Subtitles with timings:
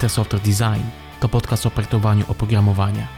[0.00, 0.82] Better Software Design
[1.20, 3.08] to podcast o projektowaniu oprogramowania.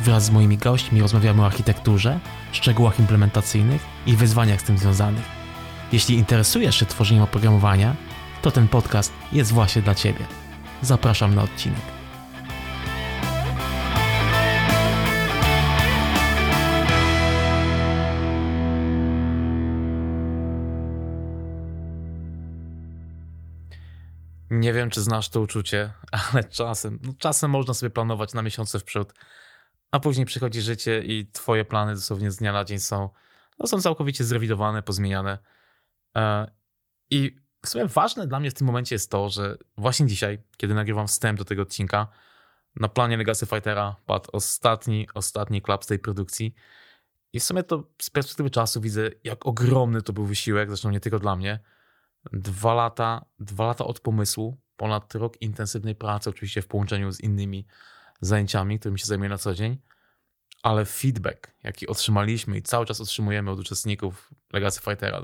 [0.00, 2.20] Wraz z moimi gośćmi rozmawiamy o architekturze,
[2.52, 5.24] szczegółach implementacyjnych i wyzwaniach z tym związanych.
[5.92, 7.96] Jeśli interesujesz się tworzeniem oprogramowania,
[8.42, 10.26] to ten podcast jest właśnie dla Ciebie.
[10.82, 11.97] Zapraszam na odcinek.
[24.50, 25.92] Nie wiem, czy znasz to uczucie,
[26.32, 29.12] ale czasem, no czasem można sobie planować na miesiące w przód,
[29.90, 33.10] a później przychodzi życie i twoje plany dosłownie z dnia na dzień są,
[33.58, 35.38] no są całkowicie zrewidowane, pozmieniane.
[36.16, 36.50] E,
[37.10, 40.74] I w sumie ważne dla mnie w tym momencie jest to, że właśnie dzisiaj, kiedy
[40.74, 42.08] nagrywam wstęp do tego odcinka,
[42.76, 46.54] na planie Legacy Fightera padł ostatni, ostatni klap z tej produkcji.
[47.32, 51.00] I w sumie to z perspektywy czasu widzę, jak ogromny to był wysiłek, zresztą nie
[51.00, 51.60] tylko dla mnie,
[52.32, 57.66] Dwa lata, dwa lata od pomysłu, ponad rok intensywnej pracy, oczywiście w połączeniu z innymi
[58.20, 59.78] zajęciami, którymi się zajmuję na co dzień,
[60.62, 65.22] ale feedback, jaki otrzymaliśmy i cały czas otrzymujemy od uczestników Legacy Fightera,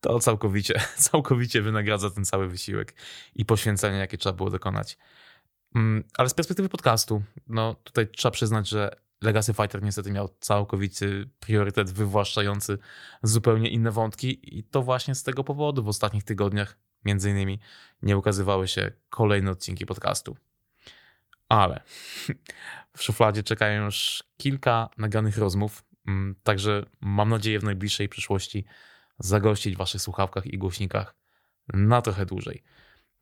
[0.00, 2.94] to całkowicie, całkowicie wynagradza ten cały wysiłek
[3.34, 4.98] i poświęcenie, jakie trzeba było dokonać.
[5.74, 11.30] Mm, ale z perspektywy podcastu, no tutaj trzeba przyznać, że Legacy Fighter niestety miał całkowity
[11.40, 12.78] priorytet wywłaszczający
[13.22, 17.60] zupełnie inne wątki i to właśnie z tego powodu w ostatnich tygodniach między innymi
[18.02, 20.36] nie ukazywały się kolejne odcinki podcastu.
[21.48, 21.80] Ale
[22.96, 28.64] w szufladzie czekają już kilka naganych rozmów, mm, także mam nadzieję w najbliższej przyszłości
[29.18, 31.14] zagościć w waszych słuchawkach i głośnikach
[31.68, 32.62] na trochę dłużej.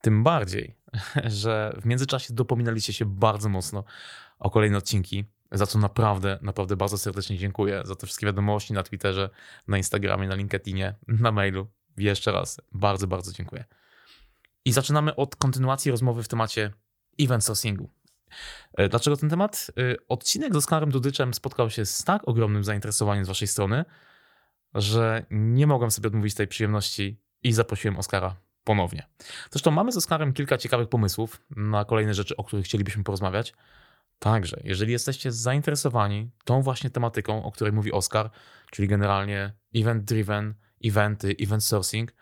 [0.00, 0.74] Tym bardziej,
[1.42, 3.84] że w międzyczasie dopominaliście się bardzo mocno
[4.38, 7.82] o kolejne odcinki, za co naprawdę, naprawdę bardzo serdecznie dziękuję.
[7.84, 9.30] Za te wszystkie wiadomości na Twitterze,
[9.68, 11.66] na Instagramie, na LinkedInie, na mailu.
[11.96, 13.64] Jeszcze raz bardzo, bardzo dziękuję.
[14.64, 16.72] I zaczynamy od kontynuacji rozmowy w temacie
[17.20, 17.90] event sourcingu.
[18.74, 19.66] E, dlaczego ten temat?
[19.78, 23.84] E, odcinek z Oskarem Dudyczem spotkał się z tak ogromnym zainteresowaniem z waszej strony,
[24.74, 29.06] że nie mogłem sobie odmówić tej przyjemności i zaprosiłem Oskara ponownie.
[29.50, 33.54] Zresztą mamy z Oskarem kilka ciekawych pomysłów na kolejne rzeczy, o których chcielibyśmy porozmawiać.
[34.18, 38.30] Także, jeżeli jesteście zainteresowani tą właśnie tematyką, o której mówi Oskar,
[38.70, 40.52] czyli generalnie event-driven,
[40.84, 42.12] eventy, event sourcing,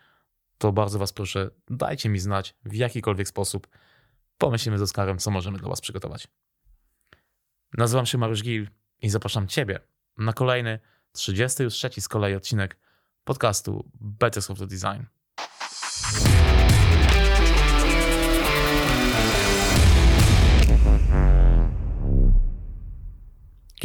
[0.57, 3.67] to bardzo Was proszę, dajcie mi znać w jakikolwiek sposób.
[4.37, 6.27] Pomyślimy z Oskarem, co możemy dla Was przygotować.
[7.77, 8.67] Nazywam się Mariusz Gil
[9.01, 9.79] i zapraszam Ciebie
[10.17, 10.79] na kolejny,
[11.11, 12.77] 33 z kolei odcinek
[13.23, 15.03] podcastu Better Software Design.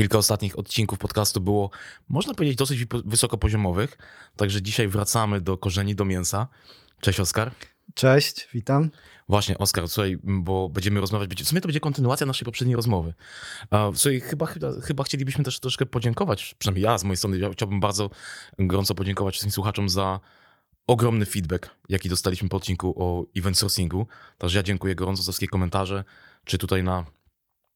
[0.00, 1.70] Kilka ostatnich odcinków podcastu było,
[2.08, 3.98] można powiedzieć, dosyć wysokopoziomowych,
[4.36, 6.48] także dzisiaj wracamy do korzeni, do mięsa.
[7.00, 7.50] Cześć Oskar.
[7.94, 8.90] Cześć, witam.
[9.28, 13.14] Właśnie, Oskar, słuchaj, bo będziemy rozmawiać, w sumie to będzie kontynuacja naszej poprzedniej rozmowy.
[13.94, 17.80] Słuchaj, chyba, chyba, chyba chcielibyśmy też troszkę podziękować, przynajmniej ja z mojej strony, ja chciałbym
[17.80, 18.10] bardzo
[18.58, 20.20] gorąco podziękować wszystkim słuchaczom za
[20.86, 24.06] ogromny feedback, jaki dostaliśmy po odcinku o event sourcingu.
[24.38, 26.04] Także ja dziękuję gorąco za wszystkie komentarze,
[26.44, 27.04] czy tutaj na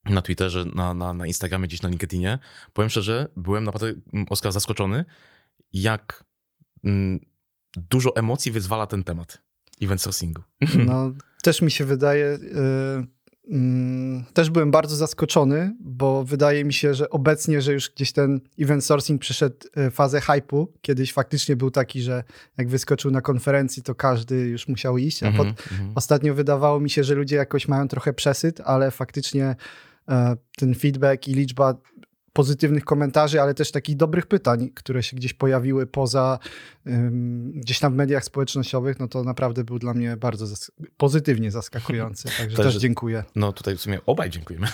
[0.07, 2.39] na Twitterze, na, na, na Instagramie, gdzieś na LinkedInie.
[2.73, 5.05] Powiem szczerze, byłem naprawdę, mm, Oskar, zaskoczony,
[5.73, 6.25] jak
[6.85, 7.21] mm,
[7.77, 9.43] dużo emocji wyzwala ten temat
[9.83, 10.43] event sourcingu.
[10.87, 13.15] No, też mi się wydaje, y,
[13.51, 18.41] Mm, też byłem bardzo zaskoczony, bo wydaje mi się, że obecnie, że już gdzieś ten
[18.61, 20.73] event sourcing przeszedł e, fazę hypu.
[20.81, 22.25] Kiedyś faktycznie był taki, że
[22.59, 25.23] jak wyskoczył na konferencji, to każdy już musiał iść.
[25.23, 25.55] A mm -hmm.
[25.95, 29.57] ostatnio wydawało mi się, że ludzie jakoś mają trochę przesyt, ale faktycznie
[30.57, 31.75] ten feedback i liczba
[32.35, 36.39] pozytywnych komentarzy, ale też takich dobrych pytań, które się gdzieś pojawiły poza
[36.87, 41.51] um, gdzieś tam w mediach społecznościowych, no to naprawdę był dla mnie bardzo zas pozytywnie
[41.51, 42.29] zaskakujący.
[42.39, 43.25] Także też dziękuję.
[43.37, 44.67] No tutaj w sumie obaj dziękujemy.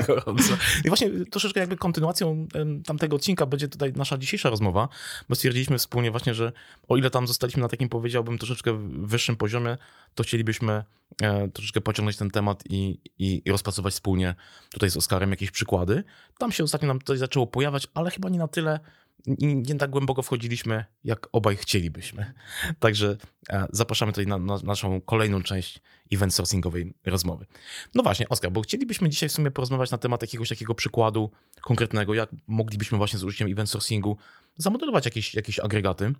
[0.84, 2.46] I właśnie troszeczkę jakby kontynuacją
[2.86, 4.88] tamtego odcinka będzie tutaj nasza dzisiejsza rozmowa,
[5.28, 6.52] bo stwierdziliśmy wspólnie właśnie, że
[6.88, 9.76] o ile tam zostaliśmy na takim powiedziałbym troszeczkę wyższym poziomie,
[10.14, 10.84] to chcielibyśmy
[11.22, 14.34] e, troszeczkę pociągnąć ten temat i, i, i rozpracować wspólnie
[14.70, 16.04] tutaj z Oskarem jakieś przykłady.
[16.38, 18.80] Tam się ostatnio nam coś zaczęło pojawiać, ale chyba nie na tyle,
[19.26, 22.32] nie, tak głęboko wchodziliśmy, jak obaj chcielibyśmy.
[22.80, 23.16] Także
[23.50, 25.80] e, zapraszamy tutaj na, na, naszą kolejną część
[26.12, 27.46] event sourcingowej rozmowy.
[27.94, 31.30] No właśnie, Oskar, bo chcielibyśmy dzisiaj w sumie porozmawiać na temat jakiegoś takiego przykładu
[31.60, 34.16] konkretnego, jak moglibyśmy właśnie z użyciem event sourcingu
[34.56, 36.12] zamodelować jakieś, jakieś agregaty.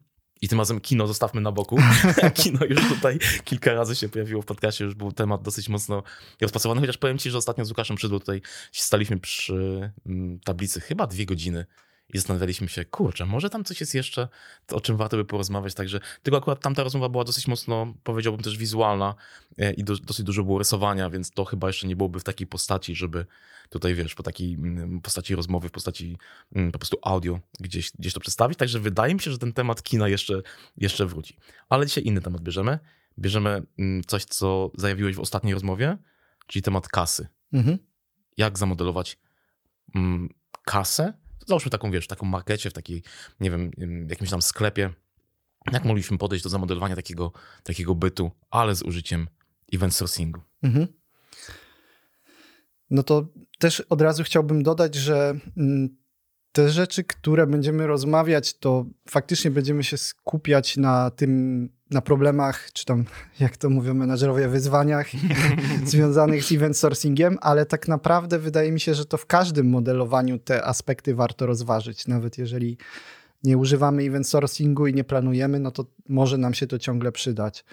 [0.43, 1.79] I tym razem kino zostawmy na boku.
[2.43, 6.03] kino już tutaj kilka razy się pojawiło w podcastie, już był temat dosyć mocno
[6.41, 8.43] rozpracowany, chociaż powiem ci, że ostatnio z Łukaszem Przydło tutaj
[8.73, 11.67] staliśmy przy mm, tablicy chyba dwie godziny
[12.12, 14.29] i zastanawialiśmy się, kurczę, może tam coś jest jeszcze,
[14.73, 15.75] o czym warto by porozmawiać.
[15.75, 19.14] Także tylko akurat tamta rozmowa była dosyć mocno, powiedziałbym też wizualna
[19.59, 22.47] e, i do, dosyć dużo było rysowania, więc to chyba jeszcze nie byłoby w takiej
[22.47, 23.26] postaci, żeby
[23.70, 26.19] tutaj, wiesz, po takiej mm, postaci rozmowy, w postaci
[26.55, 28.58] mm, po prostu audio gdzieś, gdzieś to przedstawić.
[28.58, 30.43] Także wydaje mi się, że ten temat kina jeszcze,
[30.76, 31.37] jeszcze wróci.
[31.69, 32.79] Ale dzisiaj inny temat bierzemy.
[33.19, 35.99] Bierzemy mm, coś, co zajawiłeś w ostatniej rozmowie,
[36.47, 37.29] czyli temat kasy.
[37.53, 37.79] Mhm.
[38.37, 39.19] Jak zamodelować
[40.65, 41.12] kasę?
[41.47, 43.03] Załóżmy taką, wiesz, taką markecie, w takiej,
[43.41, 43.71] nie wiem,
[44.09, 44.91] jakimś tam sklepie.
[45.73, 49.29] Jak mogliśmy podejść do zamodelowania takiego, takiego bytu, ale z użyciem
[49.73, 50.41] event sourcingu?
[50.62, 50.87] Mhm.
[52.91, 53.27] No to
[53.59, 55.97] też od razu chciałbym dodać, że mm,
[56.53, 62.85] te rzeczy, które będziemy rozmawiać, to faktycznie będziemy się skupiać na tym, na problemach, czy
[62.85, 63.05] tam,
[63.41, 65.07] jak to mówią menadżerowie, wyzwaniach
[65.85, 70.39] związanych z event sourcingiem, ale tak naprawdę wydaje mi się, że to w każdym modelowaniu
[70.39, 72.09] te aspekty warto rozważyć.
[72.09, 72.79] Nawet jeżeli
[73.45, 77.65] nie używamy event sourcingu i nie planujemy, no to może nam się to ciągle przydać.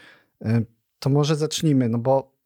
[0.45, 0.65] Y,
[0.99, 2.39] to może zacznijmy, no bo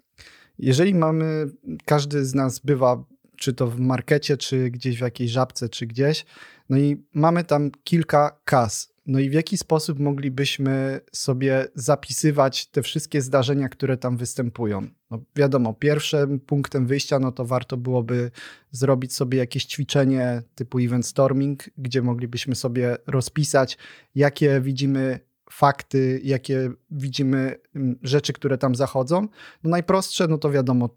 [0.59, 1.45] jeżeli mamy,
[1.85, 3.03] każdy z nas bywa
[3.43, 6.25] czy to w markecie, czy gdzieś w jakiejś żabce, czy gdzieś.
[6.69, 8.93] No i mamy tam kilka kas.
[9.05, 14.87] No i w jaki sposób moglibyśmy sobie zapisywać te wszystkie zdarzenia, które tam występują?
[15.11, 18.31] No wiadomo, pierwszym punktem wyjścia, no to warto byłoby
[18.71, 23.77] zrobić sobie jakieś ćwiczenie typu event storming, gdzie moglibyśmy sobie rozpisać,
[24.15, 25.19] jakie widzimy
[25.53, 29.27] fakty, jakie widzimy mm, rzeczy, które tam zachodzą.
[29.63, 30.89] No najprostsze, no to wiadomo,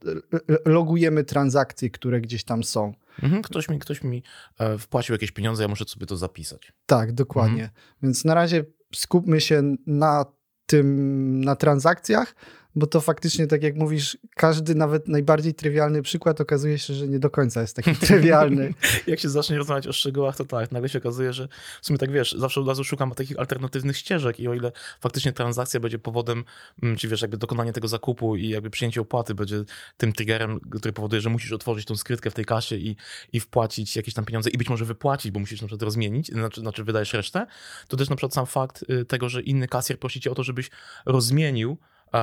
[0.64, 2.94] logujemy transakcje, które gdzieś tam są.
[3.22, 4.22] Mhm, ktoś, mi, ktoś mi
[4.58, 6.72] e, wpłacił jakieś pieniądze, ja muszę sobie to zapisać.
[6.86, 7.62] Tak, dokładnie.
[7.62, 7.70] Mhm.
[8.02, 8.64] Więc na razie
[8.94, 10.24] skupmy się na
[10.66, 12.34] tym, na transakcjach,
[12.76, 17.18] bo to faktycznie, tak jak mówisz, każdy nawet najbardziej trywialny przykład okazuje się, że nie
[17.18, 18.74] do końca jest taki trywialny.
[19.06, 21.48] jak się zacznie rozmawiać o szczegółach, to tak, nagle się okazuje, że
[21.82, 25.32] w sumie tak wiesz, zawsze od razu szukam takich alternatywnych ścieżek i o ile faktycznie
[25.32, 26.44] transakcja będzie powodem,
[26.82, 29.64] mm, czy wiesz, jakby dokonanie tego zakupu i jakby przyjęcie opłaty będzie
[29.96, 32.96] tym triggerem, który powoduje, że musisz otworzyć tą skrytkę w tej kasie i,
[33.32, 36.60] i wpłacić jakieś tam pieniądze i być może wypłacić, bo musisz na przykład rozmienić, znaczy,
[36.60, 37.46] znaczy wydajesz resztę,
[37.88, 40.42] to też na przykład sam fakt y, tego, że inny kasjer prosi cię o to,
[40.42, 40.70] żebyś
[41.06, 41.78] rozmienił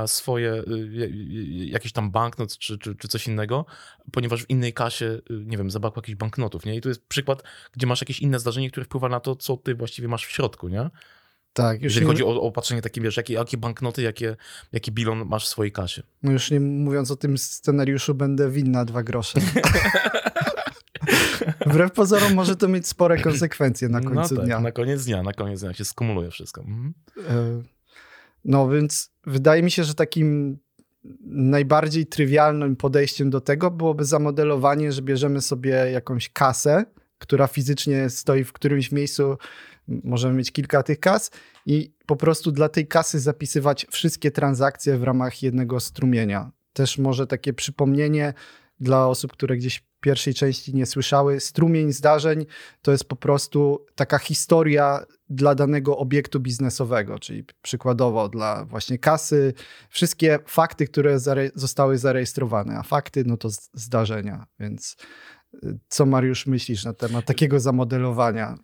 [0.07, 3.65] swoje y, jakiś tam banknot czy, czy, czy coś innego,
[4.11, 6.75] ponieważ w innej kasie, y, nie wiem, zabrakło jakichś banknotów, nie?
[6.75, 7.43] I to jest przykład,
[7.73, 10.67] gdzie masz jakieś inne zdarzenie, które wpływa na to, co ty właściwie masz w środku,
[10.67, 10.89] nie?
[11.53, 11.81] Tak.
[11.81, 14.35] Jeżeli chodzi o, o patrzenie takie, wiesz, jakie, jakie banknoty, jakie,
[14.71, 16.03] jaki bilon masz w swojej kasie.
[16.23, 19.39] No już nie mówiąc o tym scenariuszu, będę winna dwa grosze.
[21.65, 24.59] Wbrew pozorom może to mieć spore konsekwencje na końcu no tak, dnia.
[24.59, 26.61] Na koniec dnia, na koniec dnia się skumuluje wszystko.
[26.61, 26.93] Mhm.
[28.45, 30.57] No więc wydaje mi się, że takim
[31.25, 36.85] najbardziej trywialnym podejściem do tego byłoby zamodelowanie, że bierzemy sobie jakąś kasę,
[37.17, 39.37] która fizycznie stoi w którymś miejscu,
[39.87, 41.31] możemy mieć kilka tych kas
[41.65, 46.51] i po prostu dla tej kasy zapisywać wszystkie transakcje w ramach jednego strumienia.
[46.73, 48.33] Też może takie przypomnienie
[48.79, 51.39] dla osób, które gdzieś pierwszej części nie słyszały.
[51.39, 52.45] Strumień zdarzeń
[52.81, 59.53] to jest po prostu taka historia dla danego obiektu biznesowego, czyli przykładowo dla właśnie kasy,
[59.89, 64.45] wszystkie fakty, które zare zostały zarejestrowane, a fakty no to zdarzenia.
[64.59, 64.97] Więc
[65.53, 68.57] y, co Mariusz myślisz na temat takiego zamodelowania?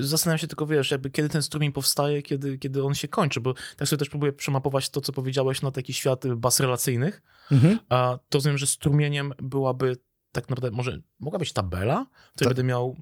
[0.00, 3.54] Zastanawiam się tylko, wiesz, jakby kiedy ten strumień powstaje, kiedy, kiedy on się kończy, bo
[3.76, 7.22] tak sobie też próbuję przemapować to, co powiedziałeś na taki świat baz relacyjnych,
[7.52, 7.78] mhm.
[7.88, 9.96] a to rozumiem, że strumieniem byłaby
[10.32, 12.48] tak naprawdę, może mogła być tabela, w której tak.
[12.48, 12.96] będę miał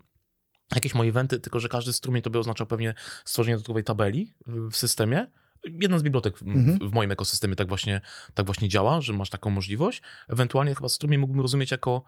[0.74, 4.76] jakieś moje eventy, tylko że każdy strumień to by oznaczał pewnie stworzenie dodatkowej tabeli w
[4.76, 5.26] systemie.
[5.64, 6.78] Jedna z bibliotek mhm.
[6.78, 8.00] w, w, moim ekosystemie tak właśnie,
[8.34, 10.02] tak właśnie działa, że masz taką możliwość.
[10.28, 12.04] Ewentualnie chyba strumień mógłbym rozumieć jako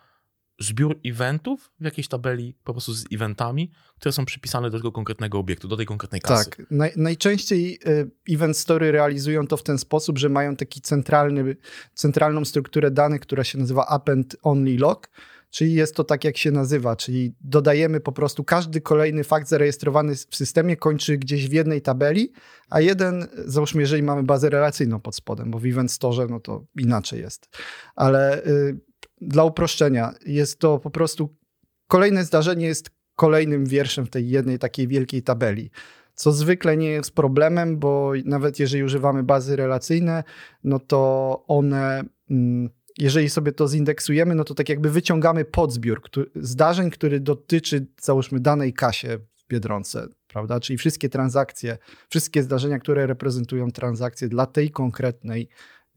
[0.58, 5.38] zbiór eventów w jakiejś tabeli po prostu z eventami, które są przypisane do tego konkretnego
[5.38, 6.50] obiektu, do tej konkretnej kasy.
[6.50, 6.62] Tak.
[6.70, 11.56] Naj, najczęściej y, event story realizują to w ten sposób, że mają taki centralny,
[11.94, 15.08] centralną strukturę danych, która się nazywa append only log,
[15.50, 20.14] czyli jest to tak, jak się nazywa, czyli dodajemy po prostu każdy kolejny fakt zarejestrowany
[20.14, 22.32] w systemie kończy gdzieś w jednej tabeli,
[22.70, 26.64] a jeden, załóżmy, jeżeli mamy bazę relacyjną pod spodem, bo w Event Store no to
[26.76, 27.48] inaczej jest,
[27.94, 28.80] ale y,
[29.20, 31.36] dla uproszczenia jest to po prostu
[31.88, 35.70] kolejne zdarzenie jest kolejnym wierszem w tej jednej takiej wielkiej tabeli
[36.16, 40.24] co zwykle nie jest problemem, bo nawet jeżeli używamy bazy relacyjne,
[40.64, 46.02] no to one mm, jeżeli sobie to zindeksujemy, no to tak jakby wyciągamy podzbiór
[46.36, 50.60] zdarzeń, który dotyczy, załóżmy, danej kasie w Biedronce, prawda?
[50.60, 55.48] Czyli wszystkie transakcje, wszystkie zdarzenia, które reprezentują transakcje dla tej konkretnej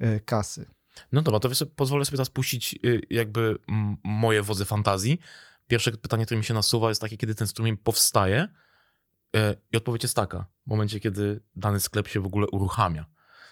[0.02, 0.66] y, kasy.
[1.12, 3.58] No dobra, to sobie, pozwolę sobie teraz puścić y, jakby
[4.04, 5.20] moje wodze fantazji
[5.68, 8.48] pierwsze pytanie, które mi się nasuwa, jest takie, kiedy ten strumień powstaje.
[9.36, 13.06] E, I odpowiedź jest taka: w momencie, kiedy dany sklep się w ogóle uruchamia.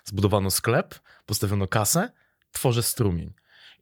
[0.03, 2.11] Zbudowano sklep, postawiono kasę,
[2.51, 3.33] tworzę strumień.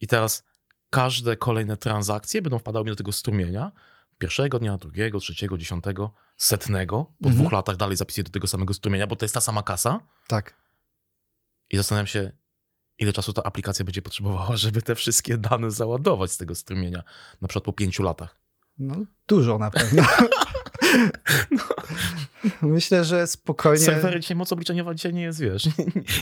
[0.02, 0.44] I teraz
[0.90, 3.72] każde kolejne transakcje będą wpadały mi do tego strumienia.
[4.18, 7.06] Pierwszego dnia, drugiego, trzeciego, dziesiątego, setnego.
[7.06, 7.36] Po Mhm.
[7.36, 10.00] dwóch latach dalej zapisuję do tego samego strumienia, bo to jest ta sama kasa.
[10.28, 10.54] Tak.
[11.70, 12.32] I zastanawiam się,
[13.00, 17.04] ile czasu ta aplikacja będzie potrzebowała, żeby te wszystkie dane załadować z tego strumienia.
[17.42, 18.40] Na przykład po pięciu latach.
[18.78, 18.96] No,
[19.28, 20.04] dużo na pewno.
[22.62, 23.86] Myślę, że spokojnie.
[23.86, 25.66] Serwery dzisiaj, moc obliczeniowa dzisiaj nie jest, wiesz,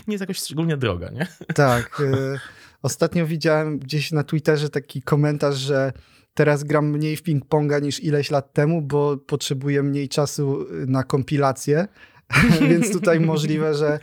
[0.08, 1.28] nie jest jakoś szczególnie droga, nie?
[1.56, 2.00] Tak.
[2.00, 2.40] y,
[2.82, 5.94] Ostatnio widziałem gdzieś na Twitterze taki komentarz, że
[6.34, 11.88] teraz gram mniej w ping-ponga niż ileś lat temu, bo potrzebuję mniej czasu na kompilację.
[12.70, 14.00] Więc tutaj możliwe, że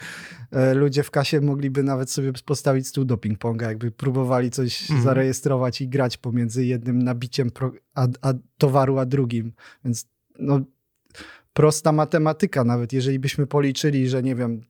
[0.51, 5.03] e, ludzie w kasie mogliby nawet sobie postawić stół do ping-ponga, jakby próbowali coś Mhm.
[5.03, 7.51] zarejestrować i grać pomiędzy jednym nabiciem
[7.95, 9.53] a, a towaru a drugim.
[9.85, 10.07] Więc
[10.39, 10.61] no,
[11.53, 14.61] prosta matematyka, nawet jeżeli byśmy policzyli, że nie wiem,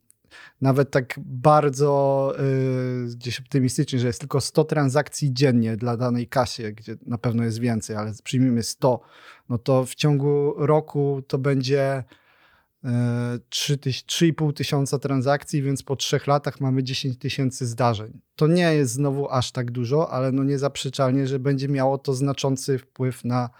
[0.60, 2.32] nawet tak bardzo
[3.10, 7.44] y, gdzieś optymistycznie, że jest tylko 100 transakcji dziennie dla danej kasie, gdzie na pewno
[7.44, 9.00] jest więcej, ale przyjmijmy 100,
[9.48, 12.29] no to w ciągu roku to będzie 3 tyś-
[12.84, 18.20] 3,5 tysiąca transakcji, więc po trzech latach mamy 10 tysięcy zdarzeń.
[18.36, 22.78] To nie jest znowu aż tak dużo, ale no niezaprzeczalnie, że będzie miało to znaczący
[22.78, 23.50] wpływ na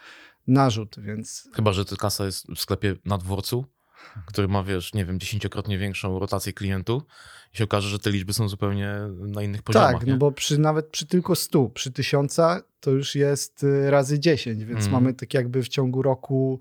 [0.47, 3.65] narzut, więc Chyba, że ta kasa jest w sklepie na dworcu,
[4.27, 7.03] który ma, wiesz, nie wiem, dziesięciokrotnie większą rotację klientów
[7.55, 10.13] i się okaże, że te liczby są zupełnie na innych poziomach, Tak, nie?
[10.13, 12.37] no bo przy, nawet przy tylko 100, przy 1000
[12.81, 14.93] to już jest y, razy 10, więc Mhm.
[14.93, 16.59] mamy tak jakby w ciągu roku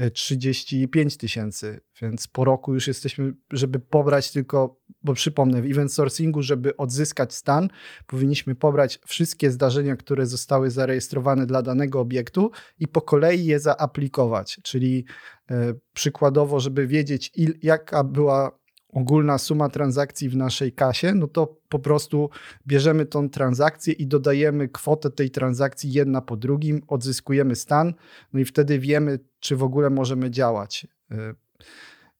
[0.00, 5.92] y, 35 tysięcy, więc po roku już jesteśmy, żeby pobrać tylko, bo przypomnę, w event
[5.92, 7.68] sourcingu, żeby odzyskać stan,
[8.06, 14.58] powinniśmy pobrać wszystkie zdarzenia, które zostały zarejestrowane dla danego obiektu i po kolei je zaaplikować,
[14.62, 15.04] czyli
[15.50, 15.54] y,
[15.92, 18.61] przykładowo, żeby wiedzieć il, jaka była
[18.92, 22.30] ogólna suma transakcji w naszej kasie, no to po prostu
[22.66, 27.94] bierzemy tą transakcję i dodajemy kwotę tej transakcji jedna po drugim, odzyskujemy stan,
[28.32, 30.86] no i wtedy wiemy, czy w ogóle możemy działać.
[31.12, 31.16] Y,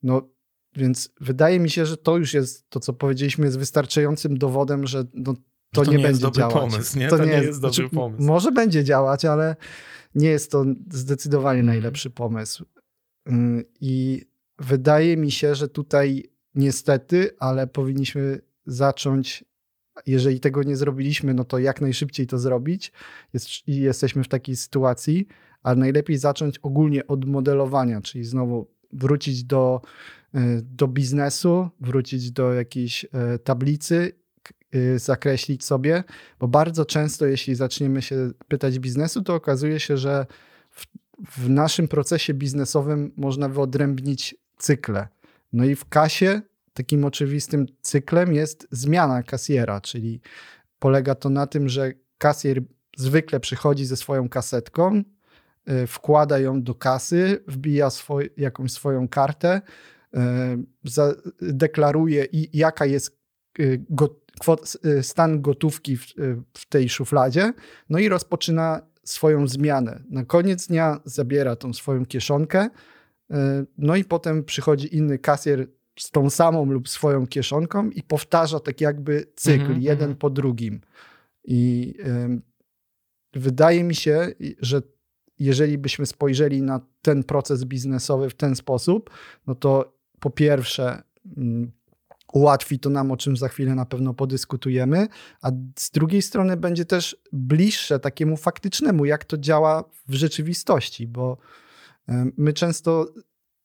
[0.02, 0.28] No
[0.76, 5.04] więc wydaje mi się, że to już jest, to co powiedzieliśmy, jest wystarczającym dowodem, że
[5.14, 5.34] no,
[5.72, 6.72] to, to nie, nie jest będzie dobry działać.
[6.72, 7.08] pomysł, nie?
[7.08, 8.22] To nie jest dobry pomysł.
[8.22, 9.56] Może będzie działać, ale
[10.14, 12.64] nie jest to zdecydowanie najlepszy pomysł.
[13.28, 13.32] Y,
[13.80, 14.22] I
[14.58, 19.44] wydaje mi się, że tutaj niestety, ale powinniśmy zacząć,
[20.06, 22.92] jeżeli tego nie zrobiliśmy, no to jak najszybciej to zrobić.
[23.32, 25.26] Jest, I jesteśmy w takiej sytuacji,
[25.62, 29.80] ale najlepiej zacząć ogólnie od modelowania, czyli znowu wrócić do,
[30.34, 34.12] y, do biznesu, wrócić do jakiejś y, tablicy,
[34.74, 36.04] y, zakreślić sobie,
[36.40, 40.26] bo bardzo często, jeśli zaczniemy się pytać biznesu, to okazuje się, że
[40.70, 40.86] w,
[41.38, 45.08] w naszym procesie biznesowym można wyodrębnić cykle.
[45.52, 46.40] No i w kasie
[46.74, 50.20] takim oczywistym cyklem jest zmiana kasjera, czyli
[50.78, 52.62] polega to na tym, że kasjer
[52.96, 55.02] zwykle przychodzi ze swoją kasetką,
[55.70, 57.88] y, wkłada ją do kasy, wbija
[58.36, 59.60] jakąś swoją kartę,
[60.14, 60.18] y,
[60.84, 63.22] za, deklaruje i jaka jest
[63.90, 66.06] go, kwot, stan gotówki w,
[66.54, 67.52] w tej szufladzie,
[67.88, 70.02] no i rozpoczyna swoją zmianę.
[70.10, 72.68] Na koniec dnia zabiera tą swoją kieszonkę,
[73.78, 78.80] no i potem przychodzi inny kasjer z tą samą lub swoją kieszonką i powtarza tak
[78.80, 80.16] jakby cykl, Mhm, jeden mhm.
[80.16, 80.80] po drugim.
[81.44, 81.94] I
[83.34, 84.28] wydaje mi się,
[84.60, 84.82] że
[85.38, 89.10] jeżeli byśmy spojrzeli na ten proces biznesowy w ten sposób,
[89.46, 91.02] no to po pierwsze
[91.36, 91.72] mm,
[92.32, 95.08] ułatwi to nam, o czym za chwilę na pewno podyskutujemy,
[95.42, 101.38] a z drugiej strony będzie też bliższe takiemu faktycznemu, jak to działa w rzeczywistości, bo
[102.36, 103.06] my często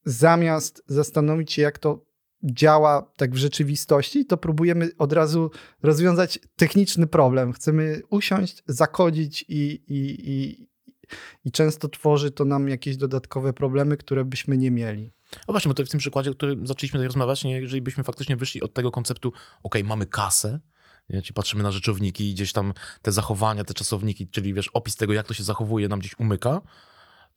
[0.05, 2.07] zamiast zastanowić się, jak to
[2.43, 5.51] działa tak w rzeczywistości, to próbujemy od razu
[5.83, 7.53] rozwiązać techniczny problem.
[7.53, 10.67] Chcemy usiąść, zakodzić i, i, i,
[11.45, 15.11] i często tworzy to nam jakieś dodatkowe problemy, które byśmy nie mieli.
[15.47, 18.03] O właśnie, bo to w tym przykładzie, o którym zaczęliśmy tutaj rozmawiać, nie, jeżeli byśmy
[18.03, 20.59] faktycznie wyszli od tego konceptu, ok, mamy kasę,
[21.09, 24.95] nie, czyli patrzymy na rzeczowniki i gdzieś tam te zachowania, te czasowniki, czyli wiesz, opis
[24.95, 26.61] tego, jak to się zachowuje, nam gdzieś umyka,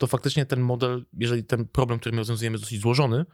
[0.01, 3.27] to faktycznie ten model, jeżeli ten problem, który my rozwiązujemy, jest dosyć złożony,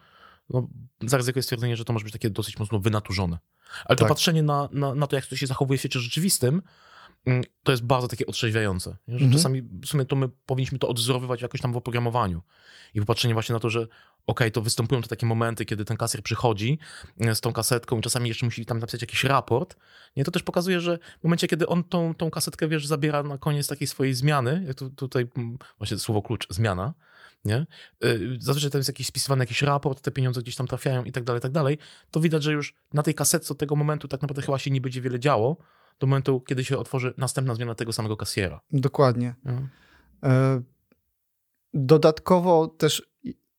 [0.51, 0.69] no,
[1.03, 3.39] zaryzykuję stwierdzenie, że to może być takie dosyć mocno wynaturzone.
[3.85, 4.09] Ale to Tak.
[4.09, 6.63] patrzenie na, na, na to, jak to się zachowuje w świecie rzeczywistym,
[7.63, 8.97] to jest bardzo takie otrzeźwiające.
[9.09, 9.33] Że Mhm.
[9.33, 12.43] Czasami w sumie to my powinniśmy to odwzorowywać jakoś tam w oprogramowaniu.
[12.95, 13.87] I popatrzenie właśnie na to, że
[14.27, 16.79] okej, to występują te takie momenty, kiedy ten kasjer przychodzi
[17.21, 19.77] e, z tą kasetką i czasami jeszcze musi tam napisać jakiś raport.
[20.17, 23.39] Nie, to też pokazuje, że w momencie, kiedy on tą, tą kasetkę, wiesz, zabiera na
[23.39, 26.95] koniec takiej swojej zmiany, jak tu, tutaj mm, właśnie słowo klucz, zmiana,
[27.45, 27.67] nie?
[28.05, 31.25] Y, Zazwyczaj tam jest jakiś spisywany jakiś raport, te pieniądze gdzieś tam trafiają i tak
[31.25, 31.79] dalej, i tak dalej.
[32.11, 34.81] To widać, że już na tej kasetce od tego momentu tak naprawdę chyba się nie
[34.81, 35.57] będzie wiele działo,
[36.01, 38.61] do momentu, kiedy się otworzy następna zmiana tego samego kasjera.
[38.73, 39.35] Dokładnie.
[39.45, 39.69] nie?
[40.31, 40.63] E,
[41.75, 43.03] Dodatkowo też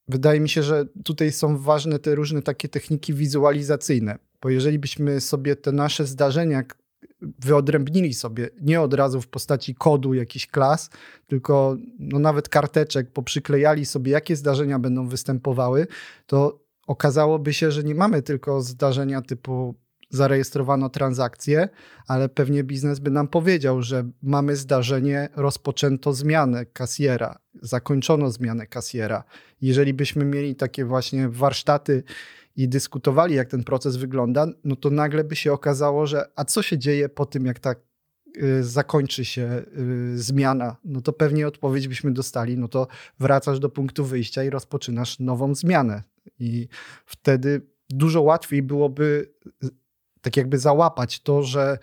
[0.08, 5.22] wydaje mi się, że tutaj są ważne te różne takie techniki wizualizacyjne, bo jeżeli byśmy
[5.22, 6.64] sobie te nasze zdarzenia
[7.22, 10.90] wyodrębnili sobie nie od razu w postaci kodu jakichś klas,
[11.28, 15.88] tylko no nawet karteczek, poprzyklejali sobie, jakie zdarzenia będą występowały,
[16.26, 19.76] to okazałoby się, że nie mamy tylko zdarzenia typu
[20.10, 21.70] zarejestrowano transakcję,
[22.08, 29.24] ale pewnie biznes by nam powiedział, że mamy zdarzenie, rozpoczęto zmianę kasjera, zakończono zmianę kasjera.
[29.62, 32.04] Jeżeli byśmy mieli takie właśnie warsztaty
[32.56, 36.62] i dyskutowali, jak ten proces wygląda, no to nagle by się okazało, że a co
[36.62, 37.76] się dzieje po tym, jak ta
[38.38, 39.64] y, zakończy się
[40.14, 42.88] y, zmiana, no to pewnie odpowiedź byśmy dostali, no to
[43.20, 46.04] wracasz do punktu wyjścia i rozpoczynasz nową zmianę.
[46.40, 46.68] I
[47.06, 49.34] wtedy dużo łatwiej byłoby
[50.28, 51.78] tak jakby załapać to, że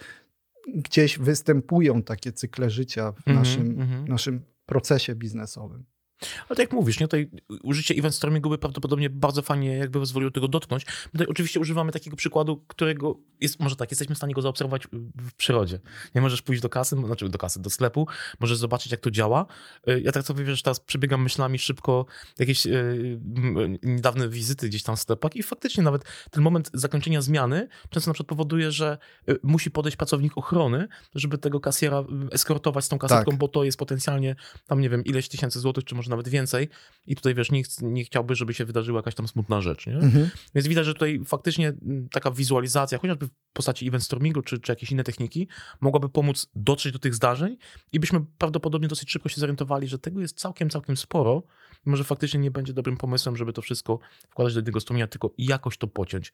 [0.75, 4.09] gdzieś występują takie cykle życia w Mhm, naszym, mhm.
[4.09, 5.85] naszym procesie biznesowym.
[6.21, 7.30] Ale tak jak mówisz, nie, tutaj
[7.62, 10.87] użycie event stormingu by prawdopodobnie bardzo fajnie jakby pozwoliło tego dotknąć.
[10.87, 14.87] My tutaj oczywiście używamy takiego przykładu, którego jest, może tak, jesteśmy w stanie go zaobserwować
[15.16, 15.80] w przyrodzie.
[16.14, 18.06] Nie możesz pójść do kasy, znaczy do kasy, do sklepu,
[18.40, 19.47] możesz zobaczyć, jak to działa.
[19.88, 22.06] Y, Ja tak sobie, wiesz, teraz przebiegam myślami szybko
[22.38, 27.23] jakieś y, m, niedawne wizyty gdzieś tam w sklepach i faktycznie nawet ten moment zakończenia
[27.23, 28.99] zmiany często na przykład powoduje, że
[29.42, 33.38] musi podejść pracownik ochrony, żeby tego kasjera y, eskortować z tą kasetką, Tak.
[33.40, 36.69] bo to jest potencjalnie tam, nie wiem, ileś tysięcy złotych, czy może nawet więcej.
[37.07, 39.95] I tutaj, wiesz, nie, ch- nie chciałby, żeby się wydarzyła jakaś tam smutna rzecz, nie?
[39.95, 40.31] Mhm.
[40.55, 44.73] Więc widać, że tutaj faktycznie mm, taka wizualizacja, chociażby w postaci event stormingu, czy, czy
[44.73, 45.49] jakieś inne techniki,
[45.81, 47.57] mogłaby pomóc dotrzeć do tych zdarzeń
[47.93, 51.43] i byśmy prawdopodobnie dosyć szybko się zorientowali, że tego jest całkiem, całkiem sporo.
[51.85, 53.99] Może faktycznie nie będzie dobrym pomysłem, żeby to wszystko
[54.31, 56.33] wkładać do jednego strumienia, tylko jakoś to pociąć.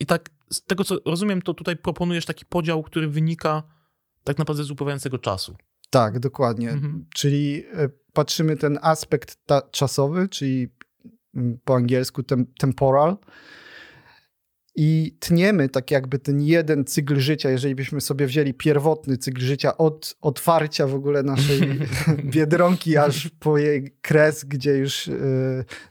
[0.00, 3.62] I tak, z tego co rozumiem, to tutaj proponujesz taki podział, który wynika
[4.24, 5.56] tak naprawdę z upływającego czasu.
[5.92, 6.70] Tak, dokładnie.
[6.70, 7.06] Mhm.
[7.14, 10.68] Czyli e, patrzymy ten aspekt ta- czasowy, czyli
[11.34, 13.16] mm, po angielsku tem temporal
[14.76, 19.76] i tniemy tak jakby ten jeden cykl życia, jeżeli byśmy sobie wzięli pierwotny cykl życia
[19.76, 21.60] od otwarcia w ogóle naszej
[22.34, 25.12] biedronki aż po jej kres, gdzie już e,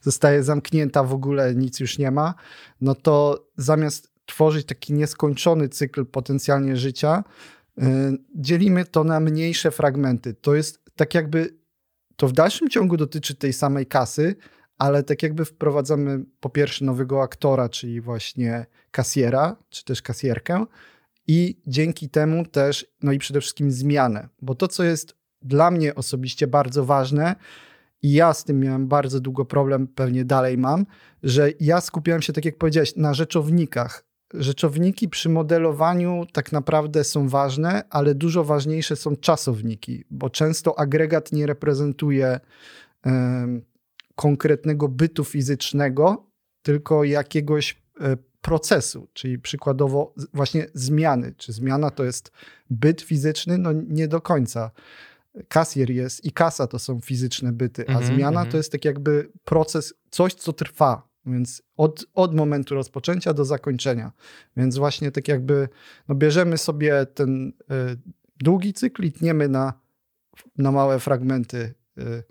[0.02, 2.34] zostaje zamknięta w ogóle, nic już nie ma,
[2.82, 7.24] no to zamiast tworzyć taki nieskończony cykl potencjalnie życia,
[8.36, 10.34] dzielimy to na mniejsze fragmenty.
[10.34, 11.58] To jest tak jakby,
[12.16, 14.36] to w dalszym ciągu dotyczy tej samej kasy,
[14.78, 20.66] ale tak jakby wprowadzamy po pierwsze nowego aktora, czyli właśnie kasjera, czy też kasjerkę
[21.28, 25.96] i dzięki temu też, no i przede wszystkim zmianę, bo to, co jest dla mnie
[25.96, 27.36] osobiście bardzo ważne
[28.02, 30.86] i ja z tym miałem bardzo długo problem, pewnie dalej mam,
[31.24, 34.11] że ja skupiałem się, tak jak powiedziałeś, na rzeczownikach.
[34.34, 41.32] Rzeczowniki przy modelowaniu tak naprawdę są ważne, ale dużo ważniejsze są czasowniki, bo często agregat
[41.32, 42.40] nie reprezentuje
[43.04, 43.62] em,
[44.16, 46.28] konkretnego bytu fizycznego,
[46.62, 51.34] tylko jakiegoś e, procesu, czyli przykładowo właśnie zmiany.
[51.38, 52.32] Czy zmiana to jest
[52.70, 53.58] byt fizyczny?
[53.58, 54.72] No nie do końca.
[55.48, 58.52] Kasjer jest i kasa to są fizyczne byty, a Mhm, zmiana mhm.
[58.52, 64.12] to jest tak jakby proces, coś co trwa, więc od, od momentu rozpoczęcia do zakończenia.
[64.58, 65.70] Więc właśnie tak jakby
[66.08, 67.54] no bierzemy sobie ten y,
[68.40, 69.74] długi cykl i tniemy na,
[70.58, 71.74] na małe fragmenty.
[71.98, 72.24] Y,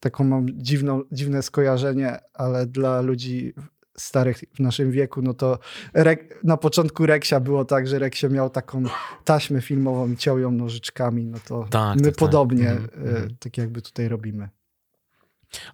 [0.00, 3.54] taką mam dziwną, dziwne skojarzenie, ale dla ludzi
[3.98, 5.58] starych w naszym wieku, no to
[5.94, 8.82] rek, na początku Reksia było tak, że Reksio miał taką
[9.24, 12.18] taśmę filmową i ciął ją nożyczkami, no to Tak, my tak, tak.
[12.18, 14.48] podobnie Mhm, y, tak jakby tutaj robimy.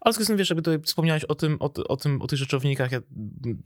[0.00, 3.00] Ale z wiesz, jakby tutaj wspomniałeś o tym, o, o, tym, o tych rzeczownikach, ja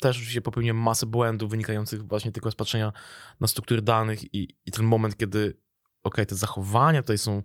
[0.01, 2.93] też oczywiście popełniłem masę błędów wynikających właśnie tylko z patrzenia
[3.41, 5.57] na struktury danych i, i ten moment, kiedy
[6.03, 7.43] okej, te zachowania tutaj są,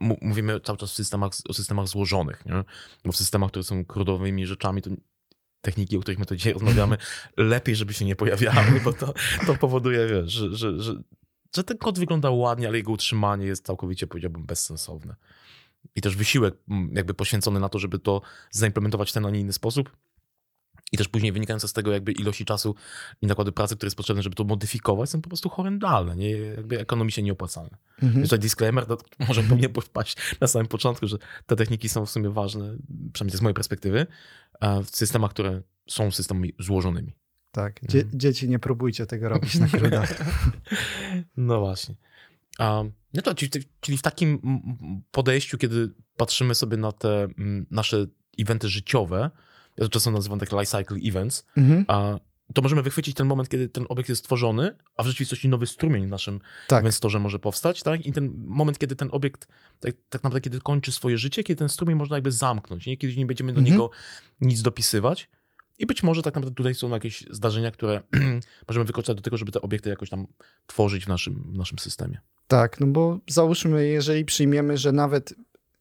[0.00, 2.64] mówimy cały czas w systemach, o systemach złożonych, nie?
[3.04, 4.90] bo w systemach, które są kródowymi rzeczami, to
[5.60, 6.96] techniki, o których my tu dzisiaj rozmawiamy,
[7.36, 9.14] lepiej, żeby się nie pojawiały, bo to,
[9.46, 10.94] to powoduje, wiesz, że, że, że,
[11.56, 15.16] że ten kod wygląda ładnie, ale jego utrzymanie jest całkowicie, powiedziałbym, bezsensowne.
[15.94, 19.40] I też wysiłek mm, jakby poświęcony na to, żeby to zaimplementować w ten, a nie
[19.40, 19.90] inny sposób,
[20.92, 22.74] i też później wynikające z tego jakby ilości czasu
[23.22, 26.30] i nakłady pracy, które jest potrzebne, żeby to modyfikować, są po prostu horrendalne, nie?
[26.30, 27.76] jakby ekonomicznie nieopłacalne.
[28.02, 28.22] Mhm.
[28.22, 32.30] Tutaj disclaimer, to może powinien wpaść na samym początku, że te techniki są w sumie
[32.30, 32.76] ważne,
[33.12, 34.06] przynajmniej z mojej perspektywy,
[34.60, 37.12] e, w systemach, które są systemami złożonymi.
[37.52, 38.20] Tak, Dzie Mhm.
[38.20, 40.14] dzieci nie próbujcie tego robić na krudach.
[41.36, 41.94] No właśnie.
[42.58, 43.34] Um, no to,
[43.80, 44.38] czyli, w takim
[45.10, 47.28] podejściu, kiedy patrzymy sobie na te
[47.70, 48.06] nasze
[48.38, 49.30] eventy życiowe,
[49.76, 51.84] ja to czasem nazywam tak life cycle events, Mhm.
[51.88, 52.18] a
[52.54, 56.06] to możemy wychwycić ten moment, kiedy ten obiekt jest stworzony, a w rzeczywistości nowy strumień
[56.06, 56.82] w naszym Tak.
[56.84, 58.06] inwestorze może powstać, tak?
[58.06, 59.48] I ten moment, kiedy ten obiekt
[59.80, 62.96] tak, tak naprawdę kiedy kończy swoje życie, kiedy ten strumień można jakby zamknąć, nie?
[62.96, 63.72] kiedy nie będziemy do Mhm.
[63.74, 63.90] niego
[64.40, 65.28] nic dopisywać.
[65.78, 68.02] I być może tak naprawdę tutaj są jakieś zdarzenia, które
[68.68, 70.26] możemy wykorzystać do tego, żeby te obiekty jakoś tam
[70.66, 72.20] tworzyć w naszym, w naszym systemie.
[72.48, 75.34] Tak, no bo załóżmy, jeżeli przyjmiemy, że nawet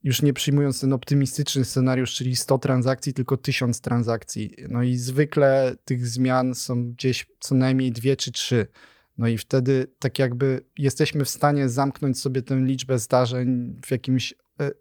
[0.04, 4.56] już nie przyjmując ten optymistyczny scenariusz, czyli 100 transakcji, tylko 1000 transakcji.
[4.70, 8.68] No i zwykle tych zmian są gdzieś co najmniej dwie czy trzy.
[9.18, 14.34] No i wtedy tak jakby jesteśmy w stanie zamknąć sobie tę liczbę zdarzeń w jakimś
[14.60, 14.72] e,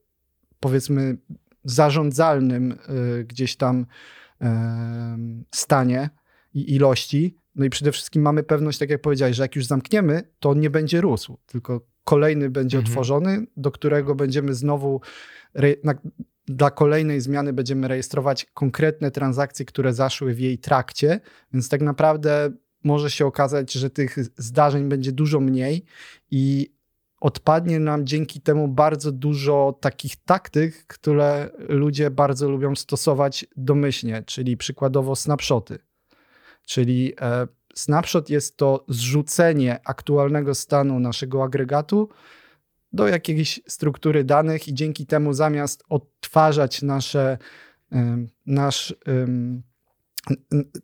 [0.61, 1.17] powiedzmy
[1.65, 3.87] zarządzalnym e, gdzieś tam
[5.55, 6.11] stanie
[6.55, 7.39] i ilości.
[7.55, 10.61] No i przede wszystkim mamy pewność, tak jak powiedziałeś, że jak już zamkniemy, to on
[10.61, 12.91] nie będzie rósł, tylko kolejny będzie Mhm.
[12.93, 15.01] otworzony, do którego będziemy znowu
[15.85, 15.95] na,
[16.47, 21.21] dla kolejnej zmiany będziemy rejestrować konkretne transakcje, które zaszły w jej trakcie,
[21.53, 22.53] więc tak naprawdę
[22.85, 25.85] może się okazać, że tych zdarzeń będzie dużo mniej
[26.31, 26.74] i
[27.25, 34.57] odpadnie nam dzięki temu bardzo dużo takich taktyk, które ludzie bardzo lubią stosować domyślnie, czyli
[34.57, 35.79] przykładowo snapshoty.
[36.67, 42.09] Czyli e, snapshot jest to zrzucenie aktualnego stanu naszego agregatu
[42.93, 47.39] do jakiejś struktury danych i dzięki temu zamiast odtwarzać nasze,
[48.47, 48.95] nasz,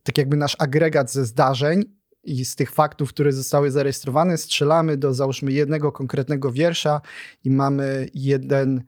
[0.03, 5.15] tak jakby nasz agregat ze zdarzeń i z tych faktów, które zostały zarejestrowane, strzelamy do
[5.15, 7.01] załóżmy jednego konkretnego wiersza
[7.45, 8.83] i mamy jeden,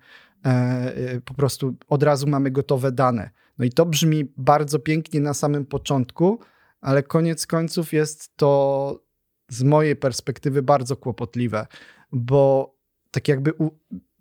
[0.44, 3.30] e, e, po prostu od razu mamy gotowe dane.
[3.58, 6.38] No i to brzmi bardzo pięknie na samym początku,
[6.80, 9.02] ale koniec końców jest to
[9.48, 11.66] z mojej perspektywy bardzo kłopotliwe,
[12.12, 12.74] bo
[13.10, 13.70] tak jakby u,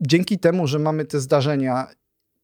[0.01, 1.87] dzięki temu, że mamy te zdarzenia,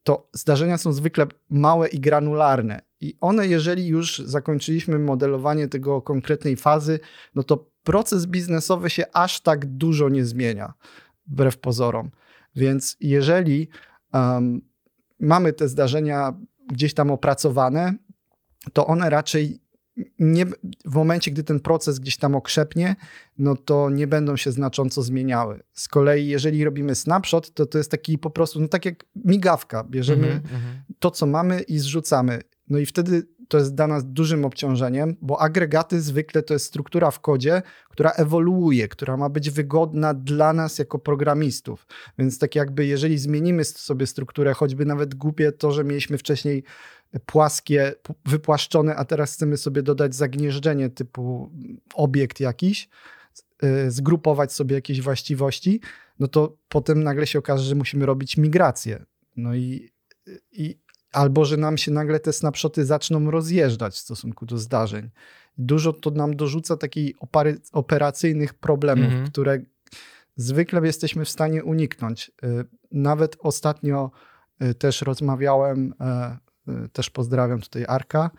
[0.08, 2.82] to zdarzenia są zwykle małe i granularne.
[3.02, 7.00] I one, jeżeli już zakończyliśmy modelowanie tego konkretnej fazy,
[7.36, 10.74] no to proces biznesowy się aż tak dużo nie zmienia,
[11.28, 12.12] wbrew pozorom.
[12.56, 13.67] Więc jeżeli
[14.13, 14.62] um,
[15.20, 16.34] mamy te zdarzenia
[16.67, 17.93] gdzieś tam opracowane,
[18.74, 19.60] to one raczej
[20.19, 20.45] nie,
[20.86, 22.95] w momencie, gdy ten proces gdzieś tam okrzepnie,
[23.38, 25.63] no to nie będą się znacząco zmieniały.
[25.73, 29.83] Z kolei, jeżeli robimy snapshot, to to jest taki po prostu, no tak jak migawka.
[29.83, 30.83] Bierzemy Mhm, mhm.
[30.99, 32.41] to, co mamy i zrzucamy.
[32.69, 37.12] No i wtedy to jest dla nas dużym obciążeniem, bo agregaty zwykle to jest struktura
[37.12, 41.88] w kodzie, która ewoluuje, która ma być wygodna dla nas jako programistów.
[42.19, 46.63] Więc tak jakby jeżeli zmienimy sobie strukturę, choćby nawet głupie to, że mieliśmy wcześniej
[47.26, 47.93] płaskie,
[48.26, 51.52] wypłaszczone, a teraz chcemy sobie dodać zagnieżdżenie typu
[51.93, 52.89] obiekt jakiś,
[53.63, 55.82] y, zgrupować sobie jakieś właściwości,
[56.20, 59.06] no to potem nagle się okaże, że musimy robić migrację.
[59.36, 59.91] No i,
[60.52, 60.78] i
[61.12, 65.10] albo że nam się nagle te snapshoty zaczną rozjeżdżać w stosunku do zdarzeń.
[65.58, 69.28] Dużo to nam dorzuca takich opary, operacyjnych problemów, Mhm.
[69.28, 69.60] które
[70.36, 72.32] zwykle jesteśmy w stanie uniknąć.
[72.43, 74.12] Y, Nawet ostatnio
[74.62, 76.38] y, też rozmawiałem, e,
[76.93, 78.32] też pozdrawiam tutaj Arka,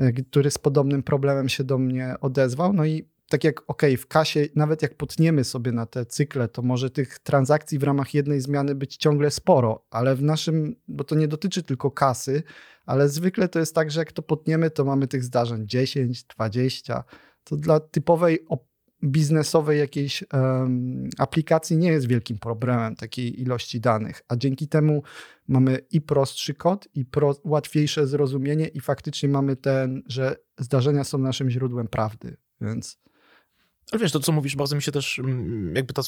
[0.00, 2.72] y, który z podobnym problemem się do mnie odezwał.
[2.72, 6.62] No i tak jak, ok, w kasie, nawet jak potniemy sobie na te cykle, to
[6.62, 11.14] może tych transakcji w ramach jednej zmiany być ciągle sporo, ale w naszym, bo to
[11.14, 12.42] nie dotyczy tylko kasy,
[12.86, 17.04] ale zwykle to jest tak, że jak to potniemy, to mamy tych zdarzeń 10, 20.
[17.44, 18.67] To dla typowej op-
[19.04, 25.02] biznesowej jakiejś em, aplikacji nie jest wielkim problemem takiej ilości danych, a dzięki temu
[25.48, 31.18] mamy i prostszy kod, i pro, łatwiejsze zrozumienie, i faktycznie mamy ten, że zdarzenia są
[31.18, 32.36] naszym źródłem prawdy.
[32.60, 32.98] Więc
[33.92, 36.02] Ale wiesz, to co mówisz, bardzo mi się też mm, jakby ta,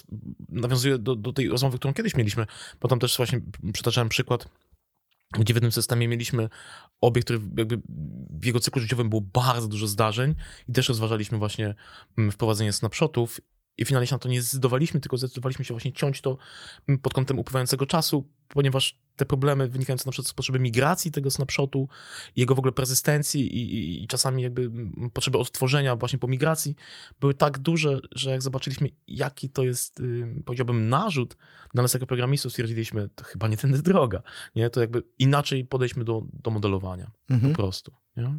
[0.48, 2.46] nawiązuje do, do tej rozmowy, którą kiedyś mieliśmy,
[2.80, 3.40] bo tam też właśnie
[3.72, 4.48] przytaczałem przykład,
[5.38, 6.48] gdzie w jednym systemie mieliśmy
[7.00, 7.80] obiekt, który jakby
[8.30, 10.34] w jego cyklu życiowym było bardzo dużo zdarzeń
[10.68, 11.74] i też rozważaliśmy właśnie
[12.18, 13.40] mm, wprowadzenie snapshotów
[13.78, 16.36] i finalnie się na to nie zdecydowaliśmy, tylko zdecydowaliśmy się właśnie ciąć to
[17.02, 21.88] pod kątem upływającego czasu, ponieważ te problemy wynikające na przykład z potrzeby migracji tego snapshotu,
[22.36, 24.70] jego w ogóle persystencji i, i, i czasami jakby
[25.12, 26.76] potrzeby odtworzenia właśnie po migracji
[27.20, 31.36] były tak duże, że jak zobaczyliśmy, jaki to jest, y, powiedziałbym, narzut
[31.74, 34.22] dla nas jako programistów, stwierdziliśmy, to chyba nie tędy droga.
[34.54, 34.70] Nie?
[34.70, 37.52] To jakby inaczej podejdźmy do, do modelowania mhm.
[37.52, 37.92] po prostu.
[38.16, 38.38] Nie?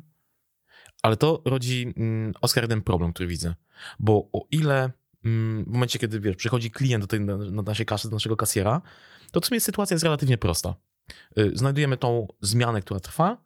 [1.02, 3.56] Ale to rodzi, mm, Oskar, jeden problem, który widzę.
[4.00, 4.92] Bo o ile
[5.24, 8.82] w momencie, kiedy wiesz, przychodzi klient do tej, na, na naszej kasy, do naszego kasjera,
[9.32, 10.76] to w sumie sytuacja jest relatywnie prosta.
[11.38, 13.38] Y, Znajdujemy tą zmianę, która trwa,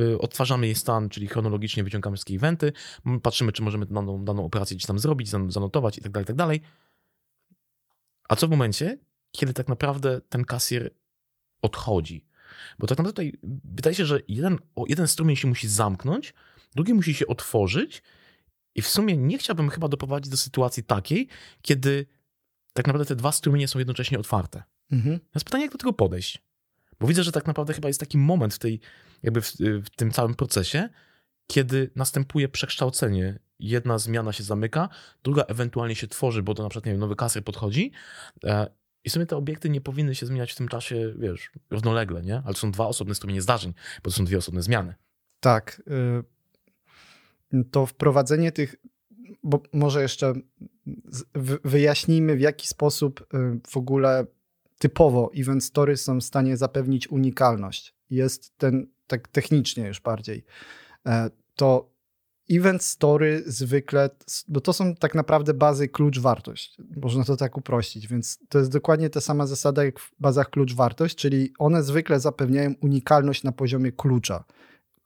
[0.00, 2.72] y, odtwarzamy jej stan, czyli chronologicznie wyciągamy wszystkie eventy,
[3.22, 6.60] patrzymy, czy możemy daną, daną operację gdzieś tam zrobić, zan- zanotować i tak dalej, i
[6.60, 6.70] tak.
[8.28, 8.98] A co w momencie,
[9.30, 10.90] kiedy tak naprawdę ten kasjer
[11.62, 12.26] odchodzi?
[12.78, 14.58] Bo tak naprawdę tutaj wydaje się, że jeden,
[14.88, 16.34] jeden strumień się musi zamknąć,
[16.74, 18.02] drugi musi się otworzyć
[18.76, 21.28] i w sumie nie chciałbym chyba doprowadzić do sytuacji takiej,
[21.62, 22.06] kiedy
[22.72, 24.62] tak naprawdę te dwa strumienie są jednocześnie otwarte.
[24.92, 25.20] Mhm.
[25.20, 26.42] Teraz pytanie, jak do tego podejść?
[27.00, 28.80] Bo widzę, że tak naprawdę chyba jest taki moment w, tej,
[29.22, 29.52] jakby w,
[29.84, 30.88] w tym całym procesie,
[31.46, 33.38] kiedy następuje przekształcenie.
[33.58, 34.88] Jedna zmiana się zamyka,
[35.22, 37.92] druga ewentualnie się tworzy, bo to na przykład nie wiem, nowy kasjer podchodzi
[38.44, 38.66] e,
[39.04, 42.42] i w sumie te obiekty nie powinny się zmieniać w tym czasie, wiesz, równolegle, nie?
[42.44, 44.94] Ale to są dwa osobne strumienie zdarzeń, bo to są dwie osobne zmiany.
[45.40, 45.82] Tak.
[45.88, 46.35] y,
[47.64, 48.76] To wprowadzenie tych,
[49.42, 50.34] bo może jeszcze
[51.64, 54.26] wyjaśnijmy, w jaki sposób y, w ogóle
[54.78, 57.94] typowo event story są w stanie zapewnić unikalność.
[58.10, 60.44] Jest ten, tak technicznie już bardziej.
[61.06, 61.90] E, To
[62.50, 64.10] event story zwykle,
[64.48, 66.76] bo to są tak naprawdę bazy klucz-wartość.
[67.02, 71.14] Można to tak uprościć, więc to jest dokładnie ta sama zasada jak w bazach klucz-wartość,
[71.16, 74.44] czyli one zwykle zapewniają unikalność na poziomie klucza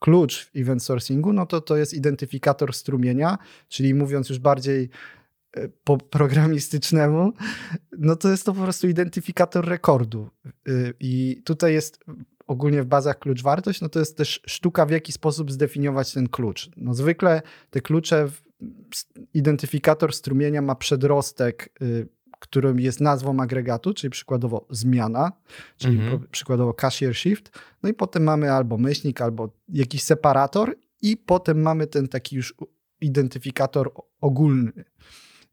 [0.01, 3.37] klucz w event sourcingu, no to to jest identyfikator strumienia,
[3.67, 4.89] czyli mówiąc już bardziej
[5.53, 7.33] e, po programistycznemu,
[7.97, 10.29] no to jest to po prostu identyfikator rekordu.
[10.67, 11.99] Y, I tutaj jest
[12.47, 16.29] ogólnie w bazach klucz wartość, no to jest też sztuka, w jaki sposób zdefiniować ten
[16.29, 16.69] klucz.
[16.77, 18.27] No zwykle te klucze,
[19.33, 22.07] identyfikator strumienia ma przedrostek, y,
[22.41, 25.31] którym jest nazwą agregatu, czyli przykładowo zmiana,
[25.77, 26.27] czyli Mhm.
[26.31, 31.87] przykładowo cashier shift, no i potem mamy albo myślnik, albo jakiś separator i potem mamy
[31.87, 32.55] ten taki już
[33.01, 34.71] identyfikator ogólny,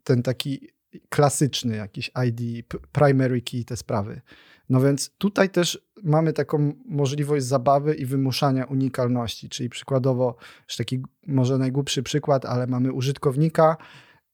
[0.04, 0.68] ten taki
[1.08, 4.20] klasyczny jakiś ID, primary key, te sprawy.
[4.68, 10.36] No więc tutaj też mamy taką możliwość zabawy i wymuszania unikalności, czyli przykładowo,
[10.68, 13.76] już taki może najgłupszy przykład, ale mamy użytkownika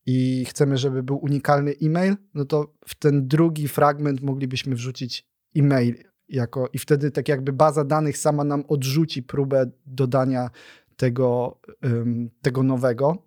[0.06, 5.94] i chcemy, żeby był unikalny e-mail, no to w ten drugi fragment moglibyśmy wrzucić e-mail
[6.28, 10.50] jako i wtedy tak jakby baza danych sama nam odrzuci próbę dodania
[10.96, 13.18] tego, ym, tego nowego.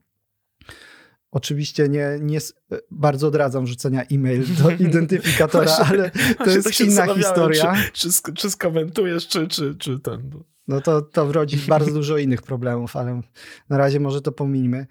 [1.32, 2.54] Oczywiście nie, nie s-
[2.92, 7.76] bardzo odradzam rzucenia e-mail do identyfikatora, ale to jest tak inna historia.
[7.94, 10.32] Czy, czy, czy skomentujesz, czy, czy, czy ten.
[10.68, 10.82] no.
[10.82, 13.22] To, to rodzi bardzo dużo innych problemów, ale
[13.70, 14.88] na razie może to pominimy.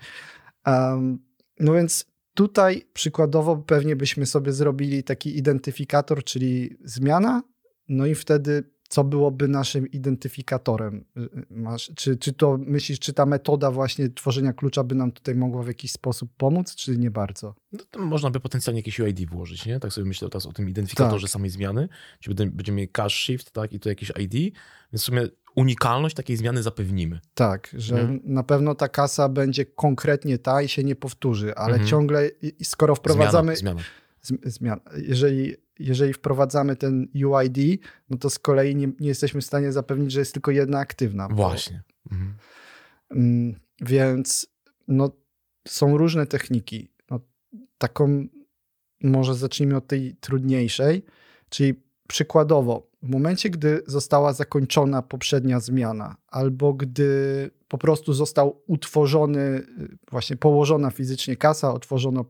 [0.66, 1.18] Um,
[1.60, 7.42] no więc tutaj przykładowo pewnie byśmy sobie zrobili taki identyfikator, czyli zmiana,
[7.88, 11.04] no i wtedy co byłoby naszym identyfikatorem?
[11.16, 15.34] Y, Masz, czy, czy to myślisz, czy ta metoda właśnie tworzenia klucza by nam tutaj
[15.34, 17.54] mogła w jakiś sposób pomóc, czy nie bardzo?
[17.72, 19.80] No to można by potencjalnie jakieś UID włożyć, nie?
[19.80, 21.88] Tak sobie myślę teraz o tym identyfikatorze samej zmiany.
[22.20, 24.32] Czyli będę- będziemy mieli cache shift, tak, i tu jakieś ID,
[24.92, 27.20] więc w sumie unikalność takiej zmiany zapewnimy.
[27.34, 28.20] Tak, że Mhm.
[28.24, 31.88] na pewno ta kasa będzie konkretnie ta i się nie powtórzy, ale Mhm.
[31.90, 32.30] ciągle,
[32.62, 33.80] skoro wprowadzamy Zmiana, zmiana.
[34.26, 34.80] Zm- zmian.
[34.96, 40.12] Jeżeli, jeżeli wprowadzamy ten UID, no to z kolei nie, nie jesteśmy w stanie zapewnić,
[40.12, 41.28] że jest tylko jedna aktywna.
[41.28, 41.82] Właśnie.
[42.12, 42.34] Mhm.
[43.10, 44.46] Mm, Więc
[44.88, 45.10] no,
[45.68, 46.88] są różne techniki.
[47.10, 47.20] No,
[47.78, 48.26] taką,
[49.02, 51.02] może zacznijmy od tej trudniejszej,
[51.48, 51.74] czyli
[52.08, 59.98] przykładowo, w momencie, gdy została zakończona poprzednia zmiana, albo gdy po prostu został utworzony, y,
[60.10, 62.24] właśnie położona fizycznie kasa, otworzono,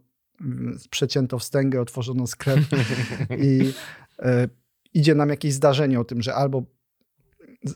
[0.90, 2.60] przecięto wstęgę, otworzono sklep
[3.48, 3.72] i
[4.18, 4.48] e,
[4.94, 6.62] idzie nam jakieś zdarzenie o tym, że albo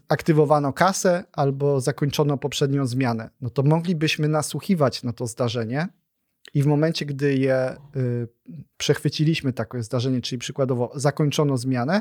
[0.08, 3.30] aktywowano kasę, albo zakończono poprzednią zmianę.
[3.40, 5.88] No to moglibyśmy nasłuchiwać na to zdarzenie
[6.54, 8.28] i w momencie, gdy je y,
[8.76, 12.00] przechwyciliśmy takie zdarzenie, czyli przykładowo zakończono zmianę,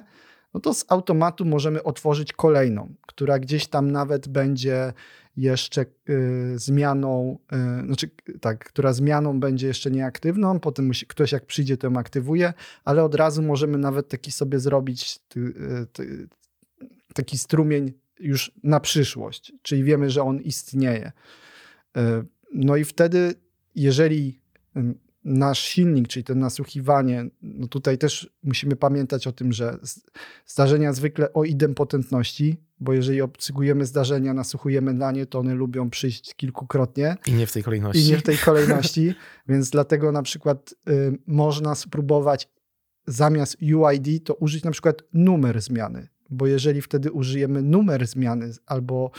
[0.54, 4.94] no to z automatu możemy otworzyć kolejną, która gdzieś tam nawet będzie
[5.38, 7.40] jeszcze y, zmianą,
[7.82, 8.10] y, znaczy
[8.42, 12.54] tak, która zmianą będzie jeszcze nieaktywną, potem musi, ktoś jak przyjdzie, to ją aktywuje,
[12.86, 16.28] ale od razu możemy nawet taki sobie zrobić ty, y, ty,
[17.14, 21.12] taki strumień już na przyszłość, czyli wiemy, że on istnieje.
[21.98, 23.34] Y, No i wtedy,
[23.76, 24.40] jeżeli
[25.24, 29.78] nasz silnik, czyli to nasłuchiwanie, no tutaj też musimy pamiętać o tym, że
[30.46, 36.36] zdarzenia zwykle o idempotentności, bo jeżeli obsługujemy zdarzenia, nasłuchujemy na nie, to one lubią przyjść
[36.36, 38.08] kilkukrotnie I nie w tej kolejności.
[38.08, 39.14] i nie w tej kolejności,
[39.50, 42.50] więc dlatego na przykład y, można spróbować
[43.08, 49.12] zamiast UID to użyć na przykład numer zmiany, bo jeżeli wtedy użyjemy numer zmiany albo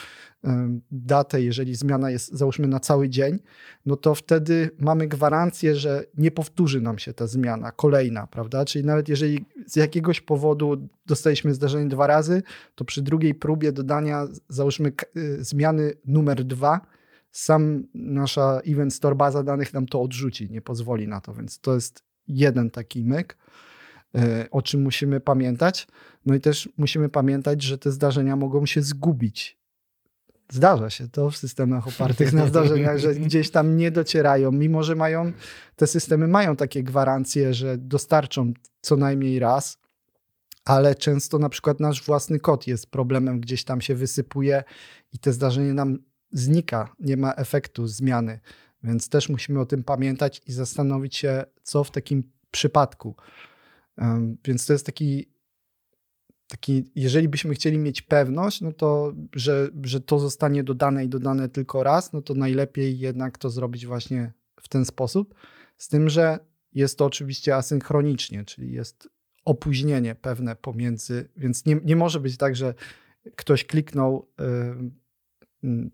[0.91, 3.39] datę, jeżeli zmiana jest załóżmy na cały dzień,
[3.87, 8.65] no to wtedy mamy gwarancję, że nie powtórzy nam się ta zmiana kolejna, prawda?
[8.65, 12.43] Czyli nawet jeżeli z jakiegoś powodu dostaliśmy zdarzenie dwa razy,
[12.75, 16.81] to przy drugiej próbie dodania załóżmy y, zmiany numer dwa,
[17.33, 21.75] sam nasza Event Store baza danych nam to odrzuci, nie pozwoli na to, więc to
[21.75, 23.37] jest jeden taki myk,
[24.51, 25.87] o czym musimy pamiętać.
[26.27, 29.61] No i też musimy pamiętać, że te zdarzenia mogą się zgubić.
[30.53, 34.95] Zdarza się to w systemach opartych na zdarzeniach, że gdzieś tam nie docierają, mimo że
[34.95, 35.33] mają,
[35.77, 39.79] te systemy mają takie gwarancje, że dostarczą co najmniej raz,
[40.65, 44.65] ale często na przykład nasz własny kod jest problemem, gdzieś tam się wysypuje
[45.13, 45.99] i te zdarzenie nam
[46.33, 48.41] znika, nie ma efektu zmiany.
[48.83, 53.17] Więc też musimy o tym pamiętać i zastanowić się, co w takim przypadku.
[54.45, 55.33] Więc to jest taki,
[56.47, 61.49] taki jeżeli byśmy chcieli mieć pewność, no to, że, że to zostanie dodane i dodane
[61.49, 65.35] tylko raz, no to najlepiej jednak to zrobić właśnie w ten sposób.
[65.77, 66.39] Z tym, że
[66.73, 69.09] jest to oczywiście asynchronicznie, czyli jest
[69.45, 72.75] opóźnienie pewne pomiędzy, więc nie, nie może być tak, że
[73.37, 74.29] ktoś kliknął,
[75.65, 75.91] ym,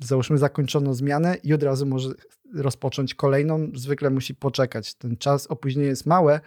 [0.00, 2.08] załóżmy zakończono zmianę i od razu może
[2.54, 3.70] rozpocząć kolejną.
[3.74, 4.94] Zwykle musi poczekać.
[4.94, 6.40] Ten czas opóźnienia jest małe,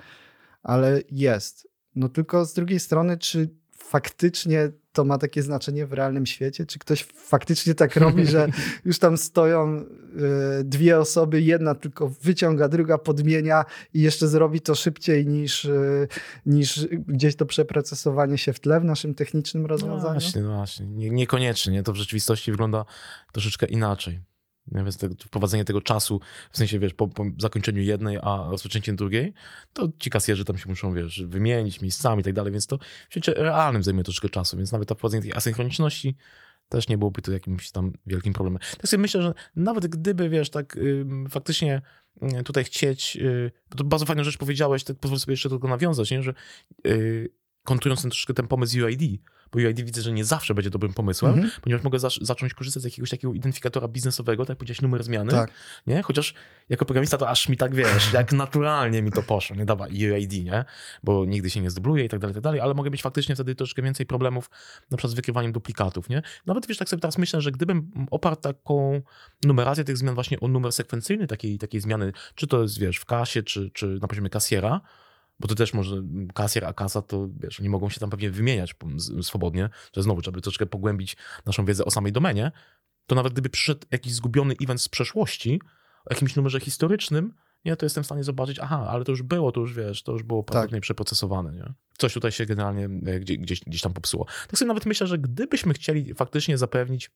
[0.65, 1.67] ale jest.
[1.95, 6.65] No tylko z drugiej strony, czy faktycznie to ma takie znaczenie w realnym świecie?
[6.65, 8.47] Czy ktoś faktycznie tak robi, że
[8.85, 14.75] już tam stoją y, dwie osoby, jedna tylko wyciąga, druga podmienia i jeszcze zrobi to
[14.75, 16.07] szybciej niż, y,
[16.45, 20.13] niż gdzieś to przeprocesowanie się w tle w naszym technicznym No rozwiązaniu?
[20.19, 20.85] właśnie, no właśnie.
[20.85, 21.83] Nie, niekoniecznie, nie?
[21.83, 22.85] To w rzeczywistości wygląda
[23.33, 24.19] troszeczkę inaczej.
[24.67, 26.19] Więc te, wprowadzenie tego czasu,
[26.51, 29.33] w sensie, wiesz, po, po zakończeniu jednej, a rozpoczęciu drugiej,
[29.73, 33.11] to ci kasjerzy tam się muszą, wiesz, wymienić miejscami i tak dalej, więc to w
[33.11, 36.15] świecie realnym zajmuje troszeczkę czasu, więc nawet to wprowadzenie tej asynchroniczności
[36.69, 38.59] też nie byłoby to jakimś tam wielkim problemem.
[38.77, 41.81] Tak sobie myślę, że nawet gdyby, wiesz, tak ym, faktycznie
[42.39, 45.67] y, tutaj chcieć, y, bo to bardzo fajną rzecz powiedziałeś, tak pozwól sobie jeszcze tylko
[45.67, 46.23] nawiązać, nie?
[46.23, 46.33] że
[46.87, 47.29] y,
[47.63, 51.33] kontrując ten troszeczkę ten pomysł UID, bo UID widzę, że nie zawsze będzie dobrym pomysłem,
[51.33, 51.51] Mhm.
[51.61, 55.31] ponieważ mogę zac- zacząć korzystać z jakiegoś takiego identyfikatora biznesowego, tak jak powiedziałeś, numer zmiany,
[55.31, 55.51] Tak.
[55.87, 56.01] nie?
[56.01, 56.33] Chociaż
[56.69, 59.65] jako programista to aż mi tak, wiesz, jak naturalnie mi to poszło, nie?
[59.65, 60.65] Dawa UID, nie?
[61.03, 63.55] Bo nigdy się nie zdubluje i tak dalej, tak dalej, ale mogę mieć faktycznie wtedy
[63.55, 64.49] troszkę więcej problemów
[64.91, 66.21] na przykład z wykrywaniem duplikatów, nie?
[66.45, 69.01] Nawet, wiesz, tak sobie teraz myślę, że gdybym oparł taką
[69.45, 73.05] numerację tych zmian właśnie o numer sekwencyjny takiej, takiej zmiany, czy to jest, wiesz, w
[73.05, 74.81] kasie, czy, czy na poziomie kasjera,
[75.39, 76.01] bo to też może
[76.33, 78.75] kasjer, a kasa to, wiesz, nie mogą się tam pewnie wymieniać
[79.21, 82.51] swobodnie, że znowu trzeba by troszeczkę pogłębić naszą wiedzę o samej domenie,
[83.07, 85.61] to nawet gdyby przyszedł jakiś zgubiony event z przeszłości,
[86.05, 87.33] o jakimś numerze historycznym,
[87.65, 90.11] nie, to jestem w stanie zobaczyć, aha, ale to już było, to już wiesz, to
[90.11, 91.73] już było prawdopodobnie przeprocesowane, nie?
[91.97, 94.25] Coś tutaj się generalnie e, gdzie, gdzieś, gdzieś tam popsuło.
[94.47, 97.11] Tak sobie nawet myślę, że gdybyśmy chcieli faktycznie zapewnić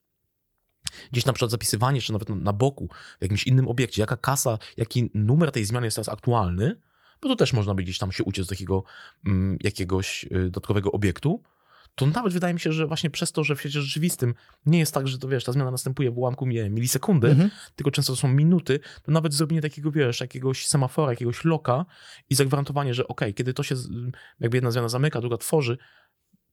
[1.12, 4.58] gdzieś na przykład zapisywanie, czy nawet na- na boku, w jakimś innym obiekcie, jaka kasa,
[4.77, 6.82] jaki numer tej zmiany jest teraz aktualny,
[7.21, 8.84] bo to też można by gdzieś tam się uciec do takiego
[9.25, 11.43] mm, jakiegoś y, dodatkowego obiektu,
[11.95, 14.34] to nawet wydaje mi się, że właśnie przez to, że w świecie rzeczywistym
[14.65, 17.49] nie jest tak, że to wiesz, ta zmiana następuje w ułamku nie, milisekundy, Mhm.
[17.75, 21.86] tylko często to są minuty, to nawet zrobienie takiego, wiesz, jakiegoś semafora, jakiegoś loka
[22.29, 23.89] i zagwarantowanie, że okej, kiedy to się, z-
[24.39, 25.77] jakby jedna zmiana zamyka, druga tworzy,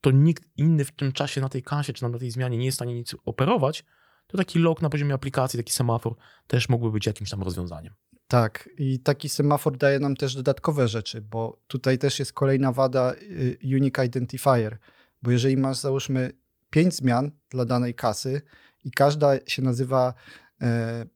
[0.00, 2.76] to nikt inny w tym czasie na tej kasie czy na tej zmianie nie jest
[2.76, 3.84] w stanie nic operować,
[4.26, 6.14] to taki lok na poziomie aplikacji, taki semafor
[6.46, 7.94] też mógłby być jakimś tam rozwiązaniem.
[8.28, 13.14] Tak, i taki semafor daje nam też dodatkowe rzeczy, bo tutaj też jest kolejna wada
[13.14, 14.78] y, Unique Identifier,
[15.22, 16.32] bo jeżeli masz załóżmy
[16.70, 18.42] pięć zmian dla danej kasy
[18.84, 20.14] i każda się nazywa
[20.62, 21.06] e,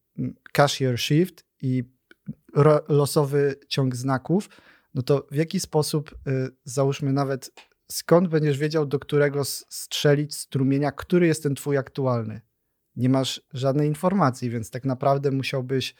[0.52, 1.84] cashier shift i
[2.54, 4.48] ro, losowy ciąg znaków,
[4.94, 7.50] no to w jaki sposób y, załóżmy nawet
[7.88, 12.40] skąd będziesz wiedział, do którego strzelić strumienia, który jest ten twój aktualny?
[12.96, 15.94] Nie masz żadnej informacji, więc tak naprawdę musiałbyś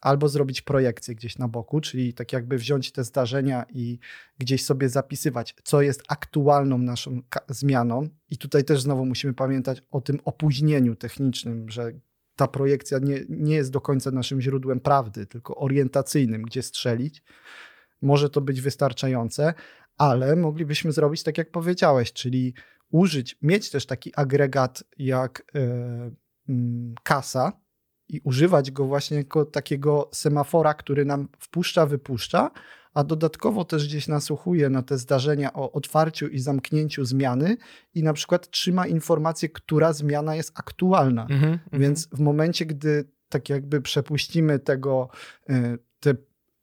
[0.00, 3.98] albo zrobić projekcję gdzieś na boku, czyli tak jakby wziąć te zdarzenia i
[4.38, 8.08] gdzieś sobie zapisywać, co jest aktualną naszą zmianą.
[8.30, 11.92] I tutaj też znowu musimy pamiętać o tym opóźnieniu technicznym, że
[12.36, 17.22] ta projekcja nie, nie jest do końca naszym źródłem prawdy, tylko orientacyjnym, gdzie strzelić.
[18.02, 19.54] Może to być wystarczające,
[19.96, 22.54] ale moglibyśmy zrobić tak, jak powiedziałeś, czyli
[22.90, 25.52] użyć, mieć też taki agregat jak
[26.48, 27.52] mm, kasa,
[28.08, 32.50] i używać go właśnie jako takiego semafora, który nam wpuszcza, wypuszcza,
[32.94, 37.56] a dodatkowo też gdzieś nasłuchuje na te zdarzenia o otwarciu i zamknięciu zmiany
[37.94, 41.26] i na przykład trzyma informację, która zmiana jest aktualna.
[41.30, 45.08] Mhm, Więc w momencie, gdy tak jakby przepuścimy tego,
[45.50, 46.14] y, te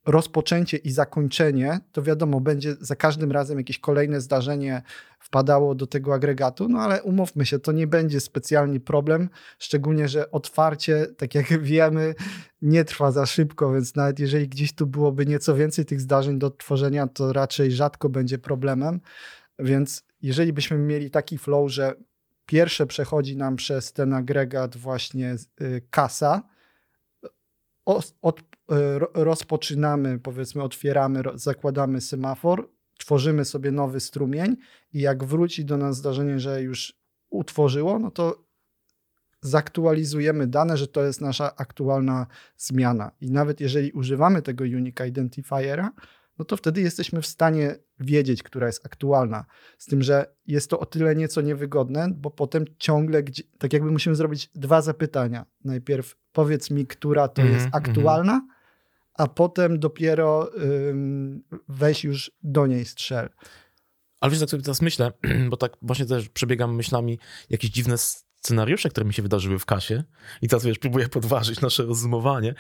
[0.06, 4.82] rozpoczęcie i zakończenie, to wiadomo, będzie za każdym razem jakieś kolejne zdarzenie
[5.20, 9.30] wpadało do tego agregatu, no ale umówmy się, to nie będzie specjalnie problem,
[9.60, 12.16] szczególnie, że otwarcie, tak jak wiemy,
[12.62, 16.48] nie trwa za szybko, więc nawet jeżeli gdzieś tu byłoby nieco więcej tych zdarzeń do
[16.48, 19.02] odtworzenia, to raczej rzadko będzie problemem,
[19.60, 21.94] więc jeżeli byśmy mieli taki flow, że
[22.46, 26.44] pierwsze przechodzi nam przez ten agregat właśnie y, kasa,
[28.22, 28.42] od,
[29.14, 34.58] rozpoczynamy, powiedzmy, otwieramy, zakładamy semafor, tworzymy sobie nowy strumień
[34.94, 36.94] i jak wróci do nas zdarzenie, że już
[37.30, 38.46] utworzyło, no to
[39.42, 43.12] zaktualizujemy dane, że to jest nasza aktualna zmiana.
[43.22, 45.92] I nawet jeżeli używamy tego Unique Identifiera,
[46.40, 49.46] no to wtedy jesteśmy w stanie wiedzieć, która jest aktualna.
[49.78, 53.24] Z tym, że jest to o tyle nieco niewygodne, bo potem ciągle,
[53.58, 55.46] tak jakby musimy zrobić dwa zapytania.
[55.64, 57.84] Najpierw powiedz mi, która to mm -hmm, jest mhm.
[57.84, 58.55] aktualna, mm -hmm.
[59.18, 63.30] A potem dopiero ym, weź już do niej strzel.
[64.22, 65.12] Ale wiesz, tak sobie teraz myślę,
[65.50, 67.98] bo tak właśnie też przebiegam myślami jakieś dziwne
[68.46, 70.04] scenariusze, które mi się wydarzyły w kasie
[70.42, 72.54] i teraz, wiesz, próbuję podważyć nasze rozumowanie.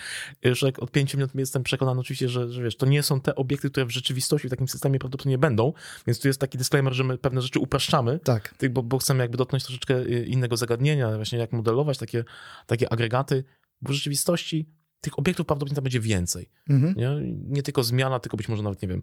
[0.44, 3.36] Już jak od pięciu minut jestem przekonany oczywiście, że, że wiesz, to nie są te
[3.36, 5.74] obiekty, które w rzeczywistości w takim systemie prawdopodobnie będą,
[6.08, 8.56] więc tu jest taki disclaimer, że my pewne rzeczy upraszczamy, tak.
[8.70, 12.24] bo, bo chcemy jakby dotknąć troszeczkę y, innego zagadnienia, właśnie jak modelować takie,
[12.68, 13.44] takie agregaty,
[13.82, 14.70] bo w rzeczywistości
[15.06, 16.50] tych obiektów prawdopodobnie tam będzie więcej.
[16.70, 16.96] Mhm.
[16.96, 17.34] Nie?
[17.48, 19.02] nie tylko zmiana, tylko być może nawet, nie wiem,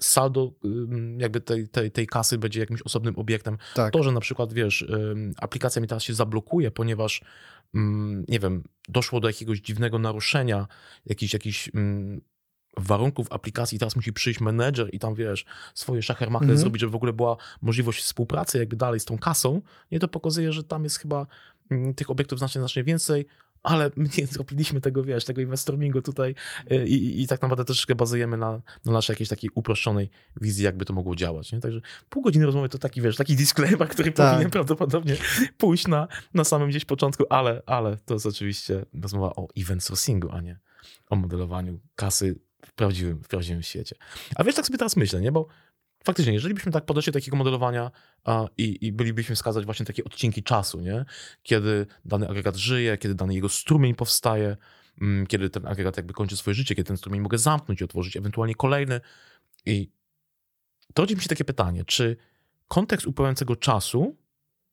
[0.00, 0.52] saldo
[1.18, 3.58] jakby tej, tej, tej kasy będzie jakimś osobnym obiektem.
[3.74, 3.92] Tak.
[3.92, 4.86] To, że na przykład, wiesz,
[5.36, 7.22] aplikacja mi teraz się zablokuje, ponieważ,
[8.28, 10.66] nie wiem, doszło do jakiegoś dziwnego naruszenia,
[11.06, 11.70] jakiś, jakiś
[12.76, 16.58] warunków aplikacji, teraz musi przyjść menedżer i tam, wiesz, swoje szachermachy mhm.
[16.58, 20.52] zrobić, żeby w ogóle była możliwość współpracy jakby dalej z tą kasą, nie to pokazuje,
[20.52, 21.26] że tam jest chyba
[21.96, 23.26] tych obiektów znacznie, znacznie więcej,
[23.64, 26.34] ale my nie zrobiliśmy tego, wiesz, tego investormingu tutaj
[26.72, 30.10] y, i, i, i tak naprawdę troszeczkę bazujemy na, na naszej jakiejś takiej uproszczonej
[30.40, 31.52] wizji, jakby to mogło działać.
[31.52, 31.60] Nie?
[31.60, 34.30] Także pół godziny rozmowy to taki, wiesz, taki disclaimer, który tak.
[34.30, 35.16] powinien prawdopodobnie
[35.58, 40.30] pójść na, na samym gdzieś początku, ale, ale to jest oczywiście rozmowa o event sourcingu,
[40.30, 40.58] a nie
[41.10, 43.96] o modelowaniu kasy w prawdziwym, w prawdziwym świecie.
[44.36, 45.32] A wiesz, tak sobie teraz myślę, nie?
[45.32, 45.46] Bo
[46.04, 47.90] faktycznie, jeżeli byśmy tak podeszli do takiego modelowania
[48.24, 51.04] a, i, i bylibyśmy wskazać właśnie takie odcinki czasu, nie?
[51.42, 54.56] kiedy dany agregat żyje, kiedy dany jego strumień powstaje,
[55.00, 58.16] mm, kiedy ten agregat jakby kończy swoje życie, kiedy ten strumień mogę zamknąć i otworzyć
[58.16, 59.00] ewentualnie kolejny.
[59.66, 59.90] I
[60.94, 62.16] to rodzi mi się takie pytanie, czy
[62.68, 64.16] kontekst upływającego czasu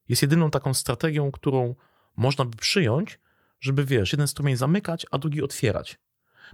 [0.09, 1.75] jest jedyną taką strategią, którą
[2.15, 3.19] można by przyjąć,
[3.59, 5.99] żeby wiesz, jeden strumień zamykać, a drugi otwierać.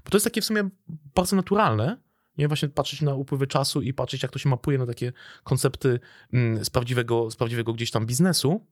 [0.03, 0.69] Bo to jest takie w sumie
[1.15, 1.97] bardzo naturalne,
[2.37, 5.13] nie właśnie patrzeć na upływy czasu i patrzeć, jak to się mapuje na takie
[5.43, 5.99] koncepty
[6.33, 8.65] mm, z prawdziwego, z prawdziwego gdzieś tam biznesu,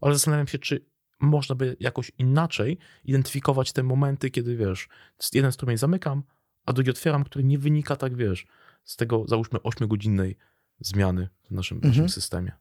[0.00, 0.86] ale zastanawiam się, czy
[1.20, 4.88] można by jakoś inaczej identyfikować te momenty, kiedy wiesz,
[5.32, 6.22] jeden strumień zamykam,
[6.66, 8.46] a drugi otwieram, który nie wynika, tak wiesz,
[8.84, 10.34] z tego załóżmy 8-godzinnej
[10.80, 11.92] zmiany w naszym, mhm.
[11.92, 12.52] naszym systemie.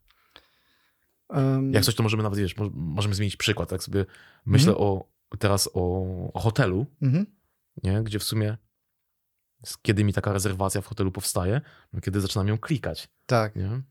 [1.29, 3.69] Um, Jak coś, to możemy nawet, wiesz, możemy zmienić przykład.
[3.69, 4.05] Tak sobie
[4.45, 4.89] myślę mhm.
[4.89, 5.07] o,
[5.39, 7.25] teraz o, o hotelu, mhm.
[7.83, 8.03] nie?
[8.03, 8.57] gdzie w sumie
[9.81, 11.61] kiedy mi taka rezerwacja w hotelu powstaje,
[11.93, 13.09] no kiedy zaczynam ją klikać.
[13.25, 13.55] Tak.
[13.55, 13.81] Nie?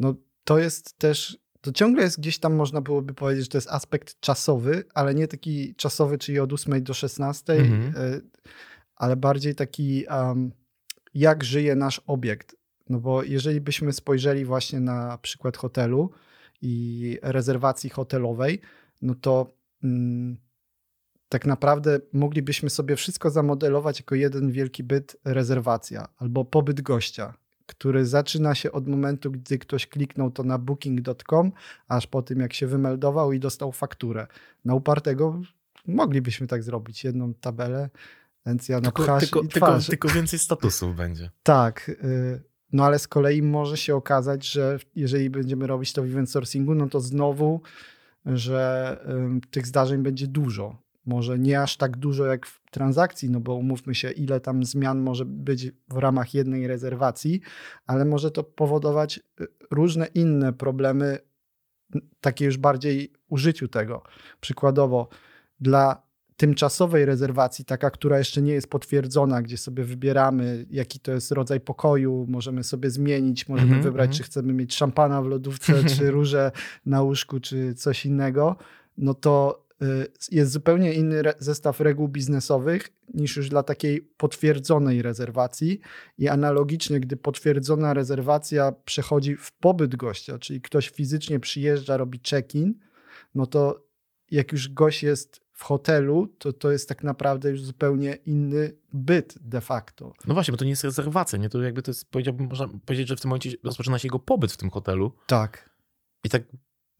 [0.00, 0.14] No
[0.44, 4.20] to jest też, to ciągle jest gdzieś tam, można byłoby powiedzieć, że to jest aspekt
[4.20, 8.04] czasowy, ale nie taki czasowy, czyli od 8 do 16, mhm.
[8.04, 8.22] Y,
[8.96, 10.52] ale bardziej taki, um,
[11.14, 12.56] jak żyje nasz obiekt.
[12.88, 16.10] No bo jeżeli byśmy spojrzeli właśnie na przykład hotelu
[16.62, 18.60] i rezerwacji hotelowej,
[19.02, 19.46] no to.
[19.84, 20.47] Mm,
[21.28, 27.34] tak naprawdę moglibyśmy sobie wszystko zamodelować jako jeden wielki byt rezerwacja albo pobyt gościa,
[27.66, 31.52] który zaczyna się od momentu, gdy ktoś kliknął to na booking.com,
[31.88, 34.26] aż po tym jak się wymeldował i dostał fakturę.
[34.64, 35.40] Na upartego
[35.86, 37.90] moglibyśmy tak zrobić, jedną tabelę,
[38.46, 41.30] więc ja tylko, tylko, tylko, tylko więcej statusów będzie.
[41.42, 46.06] Tak, y, no ale z kolei może się okazać, że jeżeli będziemy robić to w
[46.06, 47.60] event sourcingu, no to znowu,
[48.26, 48.96] że
[49.50, 53.94] tych zdarzeń będzie dużo może nie aż tak dużo jak w transakcji, no bo umówmy
[53.94, 57.40] się, ile tam zmian może być w ramach jednej rezerwacji,
[57.86, 61.18] ale może to powodować y, różne inne problemy,
[62.20, 64.02] takie już bardziej użyciu tego.
[64.40, 65.08] Przykładowo,
[65.60, 71.32] dla tymczasowej rezerwacji, taka, która jeszcze nie jest potwierdzona, gdzie sobie wybieramy, jaki to jest
[71.32, 74.16] rodzaj pokoju, możemy sobie zmienić, możemy mm -hmm, wybrać, -hmm.
[74.16, 76.52] czy chcemy mieć szampana w lodówce, czy róże
[76.86, 78.56] na łóżku, czy coś innego,
[78.98, 79.64] no to
[80.30, 85.80] jest zupełnie inny zestaw reguł biznesowych niż już dla takiej potwierdzonej rezerwacji.
[86.18, 92.74] I analogicznie, gdy potwierdzona rezerwacja przechodzi w pobyt gościa, czyli ktoś fizycznie przyjeżdża, robi check-in,
[93.34, 93.88] no to
[94.30, 99.34] jak już gość jest w hotelu, to to jest tak naprawdę już zupełnie inny byt
[99.40, 100.12] de facto.
[100.26, 101.48] No właśnie, bo to nie jest rezerwacja, nie?
[101.48, 104.52] To jakby to jest, powiedziałbym, można powiedzieć, że w tym momencie rozpoczyna się jego pobyt
[104.52, 105.12] w tym hotelu.
[105.26, 105.70] Tak.
[106.24, 106.42] I tak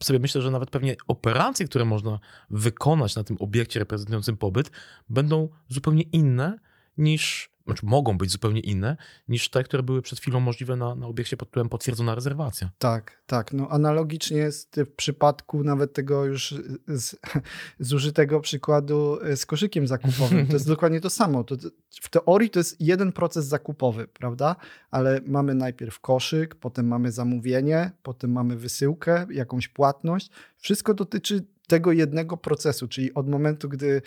[0.03, 2.21] sobie myślę, że nawet pewnie operacje, które można
[2.51, 4.71] wykonać na tym obiekcie reprezentującym pobyt,
[5.09, 6.59] będą zupełnie inne
[6.99, 8.97] niż znaczy mogą być zupełnie inne
[9.29, 12.71] niż te, które były przed chwilą możliwe na, na obiekcie pod tytułem potwierdzona rezerwacja.
[12.79, 13.53] Tak, tak.
[13.53, 16.55] No analogicznie jest w przypadku nawet tego już
[16.89, 17.17] z,
[17.81, 20.47] zużytego przykładu z koszykiem zakupowym.
[20.47, 21.45] To jest dokładnie to samo.
[21.45, 21.57] To,
[22.03, 24.57] w teorii to jest jeden proces zakupowy, prawda?
[24.91, 30.31] Ale mamy najpierw koszyk, potem mamy zamówienie, potem mamy wysyłkę, jakąś płatność.
[30.57, 34.03] Wszystko dotyczy tego jednego procesu, czyli od momentu, gdy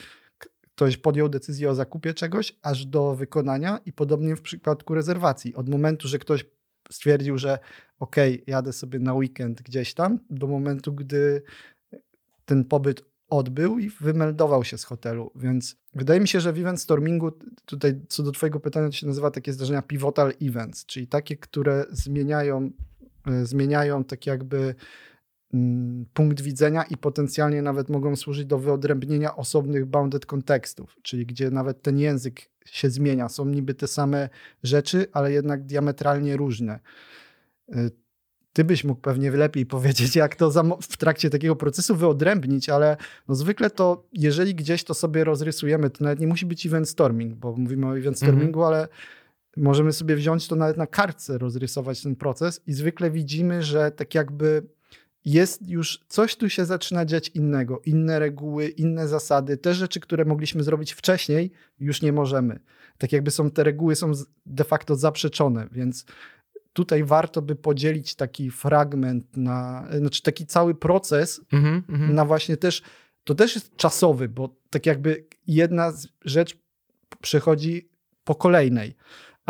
[0.82, 5.56] ktoś podjął decyzję o zakupie czegoś, aż do wykonania i podobnie w przypadku rezerwacji.
[5.56, 6.46] Od momentu, że ktoś
[6.92, 7.60] stwierdził, że
[8.00, 8.16] ok,
[8.48, 11.42] jadę sobie na weekend gdzieś tam, do momentu, gdy
[12.46, 15.32] ten pobyt odbył i wymeldował się z hotelu.
[15.36, 17.32] Więc wydaje mi się, że w event stormingu,
[17.66, 21.86] tutaj co do Twojego pytania, to się nazywa takie zdarzenia pivotal events, czyli takie, które
[21.92, 22.72] zmieniają,
[23.28, 24.76] e, zmieniają tak jakby
[26.14, 31.82] punkt widzenia i potencjalnie nawet mogą służyć do wyodrębnienia osobnych bounded kontekstów, czyli gdzie nawet
[31.82, 33.30] ten język się zmienia.
[33.30, 34.30] Są niby te same
[34.64, 36.80] rzeczy, ale jednak diametralnie różne.
[37.70, 37.92] Y,
[38.54, 42.98] ty byś mógł pewnie lepiej powiedzieć, jak to w trakcie takiego procesu wyodrębnić, ale
[43.28, 47.36] no zwykle to, jeżeli gdzieś to sobie rozrysujemy, to nawet nie musi być event storming,
[47.36, 48.32] bo mówimy o event mhm.
[48.32, 48.88] stormingu, ale
[49.58, 54.16] możemy sobie wziąć to nawet na kartce, rozrysować ten proces i zwykle widzimy, że tak
[54.16, 54.64] jakby
[55.26, 60.26] jest już coś tu się zaczyna dziać innego, inne reguły, inne zasady, te rzeczy, które
[60.26, 62.60] mogliśmy zrobić wcześniej, już nie możemy.
[62.98, 64.12] Tak jakby są te reguły są
[64.46, 66.06] de facto zaprzeczone, więc
[66.74, 72.14] tutaj warto by podzielić taki fragment na, znaczy taki cały proces mm -hmm.
[72.14, 72.82] na właśnie też,
[73.24, 75.94] to też jest czasowy, bo tak jakby jedna
[76.26, 76.58] rzecz
[77.22, 77.90] przechodzi
[78.24, 78.96] po kolejnej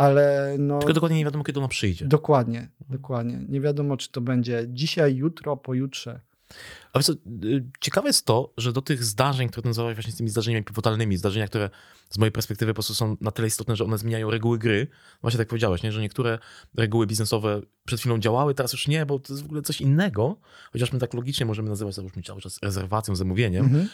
[0.02, 0.78] ale no...
[0.78, 2.06] Tylko dokładnie nie wiadomo, kiedy ona przyjdzie.
[2.06, 3.44] Dokładnie, dokładnie.
[3.48, 6.20] Nie wiadomo, czy to będzie dzisiaj, jutro, pojutrze.
[6.92, 10.28] Ale co, y, ciekawe jest to, że do tych zdarzeń, które nazywałeś właśnie z tymi
[10.28, 11.70] zdarzeniami pivotalnymi, zdarzenia, które
[12.10, 14.86] z mojej perspektywy po prostu są na tyle istotne, że one zmieniają reguły gry.
[15.20, 15.92] Właśnie tak powiedziałeś, nie?
[15.92, 16.38] że niektóre
[16.74, 20.36] reguły biznesowe przed chwilą działały, teraz już nie, bo to jest w ogóle coś innego.
[20.72, 23.64] Chociaż my tak logicznie możemy nazywać załóżmy cały czas rezerwacją, zamówieniem.
[23.64, 23.88] Mhm.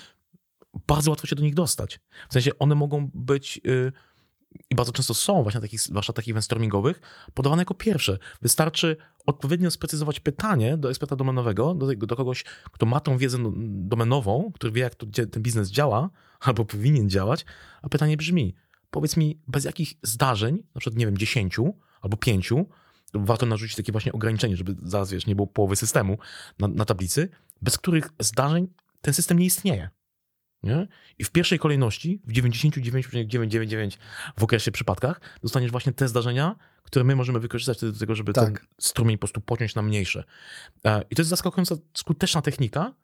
[0.87, 2.01] Bardzo łatwo się do nich dostać.
[2.29, 3.61] W sensie one mogą być...
[3.65, 3.93] Yy,
[4.71, 7.01] i bardzo często są właśnie na takich warsztatach event stormingowych,
[7.35, 8.19] podawane jako pierwsze.
[8.43, 8.97] Wystarczy
[9.27, 13.39] odpowiednio sprecyzować pytanie do eksperta domenowego, do, do kogoś, kto ma tą wiedzę
[13.69, 17.45] domenową, który wie, jak to, ten biznes działa, albo powinien działać,
[17.83, 18.55] a pytanie brzmi,
[18.91, 22.67] powiedz mi, bez jakich zdarzeń, na przykład, nie wiem, dziesięciu albo pięciu,
[23.15, 26.19] warto narzucić takie właśnie ograniczenie, żeby zaraz, wiesz, nie było połowy systemu
[26.59, 27.29] na, na tablicy,
[27.63, 28.69] bez których zdarzeń
[29.01, 29.91] ten system nie istnieje.
[30.63, 30.89] Nie?
[31.19, 33.99] I w pierwszej kolejności, w 99,999
[34.39, 38.45] w okresie przypadkach, dostaniesz właśnie te zdarzenia, które my możemy wykorzystać do tego, żeby tak.
[38.45, 40.25] ten strumień po prostu pociąć na mniejsze.
[40.85, 42.95] E, I to jest zaskakująca, skuteczna technika.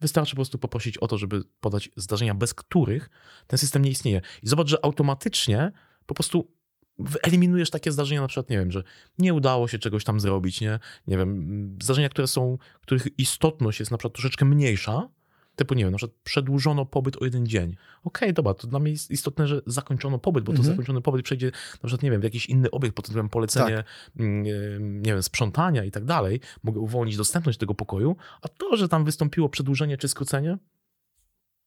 [0.00, 3.10] Wystarczy po prostu poprosić o to, żeby podać zdarzenia, bez których
[3.46, 4.20] ten system nie istnieje.
[4.42, 5.72] I zobacz, że automatycznie
[6.06, 6.52] po prostu
[6.98, 8.82] wyeliminujesz takie zdarzenia, na przykład, nie wiem, że
[9.18, 13.90] nie udało się czegoś tam zrobić, nie, nie wiem, zdarzenia, które są, których istotność jest
[13.90, 15.08] na przykład troszeczkę mniejsza,
[15.56, 17.70] Typu, nie wiem, na przykład przedłużono pobyt o jeden dzień.
[17.70, 20.72] Okej, okay, dobra, to dla mnie jest istotne, że zakończono pobyt, bo to mhm.
[20.72, 23.86] zakończony pobyt przejdzie na przykład, nie wiem, w jakiś inny obiekt pod tytułem polecenie, tak.
[24.18, 26.40] Mm, nie wiem, sprzątania i tak dalej.
[26.62, 30.58] Mogę uwolnić dostępność tego pokoju, a to, że tam wystąpiło przedłużenie czy skrócenie,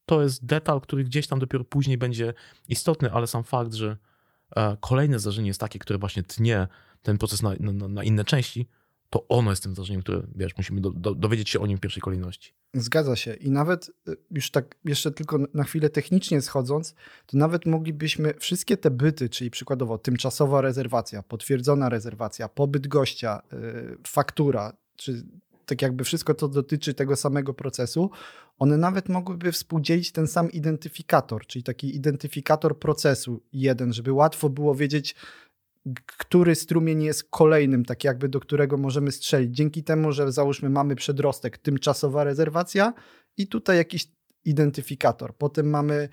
[0.06, 2.34] to jest detal, który gdzieś tam dopiero później będzie
[2.70, 3.98] istotny, ale sam fakt, że
[4.56, 6.68] e, kolejne zdarzenie jest takie, które właśnie tnie
[7.02, 8.68] ten proces na, na, na inne części,
[9.10, 11.82] to ono jest tym zdarzeniem, które, wiesz, musimy do, do, dowiedzieć się o nim w
[11.82, 12.54] pierwszej kolejności.
[12.74, 13.34] Zgadza się.
[13.34, 16.96] I nawet y, już tak jeszcze tylko na chwilę technicznie schodząc,
[17.26, 23.98] to nawet moglibyśmy wszystkie te byty, czyli przykładowo tymczasowa rezerwacja, potwierdzona rezerwacja, pobyt gościa, yy,
[24.08, 25.24] faktura, czy
[25.66, 28.10] tak jakby wszystko, co dotyczy tego samego procesu,
[28.60, 34.76] one nawet mogłyby współdzielić ten sam identyfikator, czyli taki identyfikator procesu jeden, żeby łatwo było
[34.76, 35.16] wiedzieć,
[36.06, 39.56] który strumień jest kolejnym, tak jakby do którego możemy strzelić.
[39.56, 42.94] Dzięki temu, że załóżmy mamy przedrostek, tymczasowa rezerwacja
[43.38, 44.08] i tutaj jakiś
[44.46, 45.36] identyfikator.
[45.38, 46.10] Potem mamy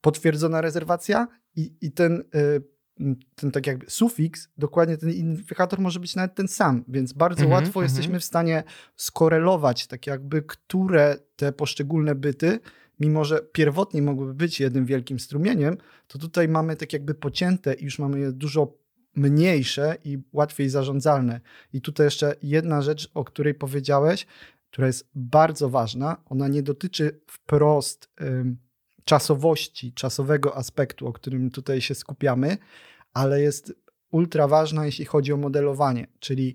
[0.00, 2.62] potwierdzona rezerwacja i, i ten, y,
[3.34, 7.50] ten tak jakby sufiks, dokładnie ten identyfikator może być nawet ten sam, więc bardzo -hmm,
[7.50, 7.82] łatwo -hmm.
[7.82, 8.62] jesteśmy w stanie
[8.96, 12.60] skorelować tak jakby, które te poszczególne byty
[13.00, 17.84] mimo że pierwotnie mogłyby być jednym wielkim strumieniem, to tutaj mamy tak jakby pocięte i
[17.84, 18.81] już mamy je dużo
[19.14, 21.40] mniejsze i łatwiej zarządzalne.
[21.72, 24.26] I tutaj jeszcze jedna rzecz, o której powiedziałeś,
[24.70, 26.16] która jest bardzo ważna.
[26.24, 28.10] Ona nie dotyczy wprost
[29.04, 32.56] czasowości, czasowego aspektu, o którym tutaj się skupiamy,
[33.14, 33.74] ale jest
[34.10, 36.54] ultra ważna, jeśli chodzi o modelowanie, czyli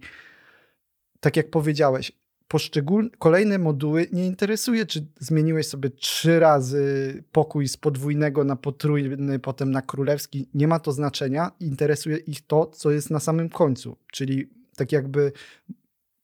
[1.19, 2.11] tak jak powiedziałeś,
[2.47, 9.39] poszczególne, kolejne moduły nie interesuje, czy zmieniłeś sobie trzy razy pokój z podwójnego na potrójny,
[9.39, 10.49] potem na królewski.
[10.53, 11.51] Nie ma to znaczenia.
[11.59, 13.97] Interesuje ich to, co jest na samym końcu.
[14.11, 15.31] Czyli tak jakby,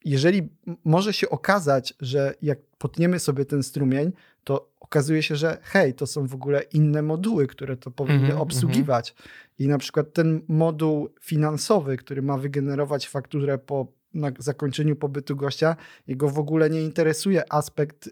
[0.06, 0.50] jeżeli
[0.86, 4.12] może się okazać, że jak potniemy sobie ten strumień,
[4.44, 8.38] to okazuje się, że hej, to są w ogóle inne moduły, które to powinny mm
[8.38, 9.12] -hmm, obsługiwać.
[9.12, 9.64] Mm -hmm.
[9.64, 15.76] I na przykład ten moduł finansowy, który ma wygenerować fakturę po na zakończeniu pobytu gościa,
[16.08, 18.12] jego w ogóle nie interesuje aspekt, y,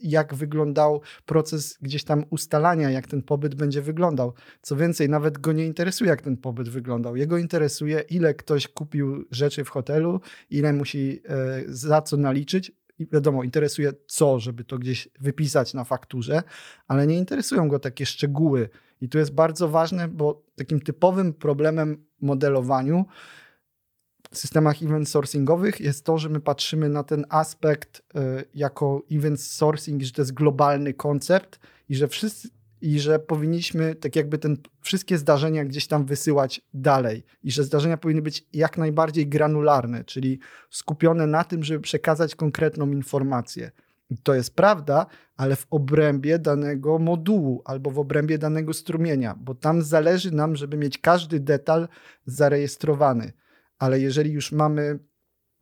[0.00, 4.32] jak wyglądał proces gdzieś tam ustalania, jak ten pobyt będzie wyglądał.
[4.62, 7.16] Co więcej, nawet go nie interesuje, jak ten pobyt wyglądał.
[7.16, 11.22] Jego interesuje, ile ktoś kupił rzeczy w hotelu, ile musi
[11.60, 12.72] y, za co naliczyć.
[12.98, 16.42] I wiadomo, interesuje co, żeby to gdzieś wypisać na fakturze,
[16.88, 18.68] ale nie interesują go takie szczegóły.
[19.00, 23.04] I to jest bardzo ważne, bo takim typowym problemem modelowaniu
[24.32, 30.02] systemach event sourcingowych jest to, że my patrzymy na ten aspekt y, jako event sourcing,
[30.02, 32.48] że to jest globalny koncept i że wszyscy
[32.80, 37.96] i że powinniśmy tak jakby ten wszystkie zdarzenia gdzieś tam wysyłać dalej i że zdarzenia
[37.96, 40.38] powinny być jak najbardziej granularne, czyli
[40.70, 43.70] skupione na tym, żeby przekazać konkretną informację.
[44.10, 45.06] I to jest prawda,
[45.36, 50.76] ale w obrębie danego modułu albo w obrębie danego strumienia, bo tam zależy nam, żeby
[50.76, 51.88] mieć każdy detal
[52.26, 53.32] zarejestrowany
[53.78, 54.98] ale jeżeli już mamy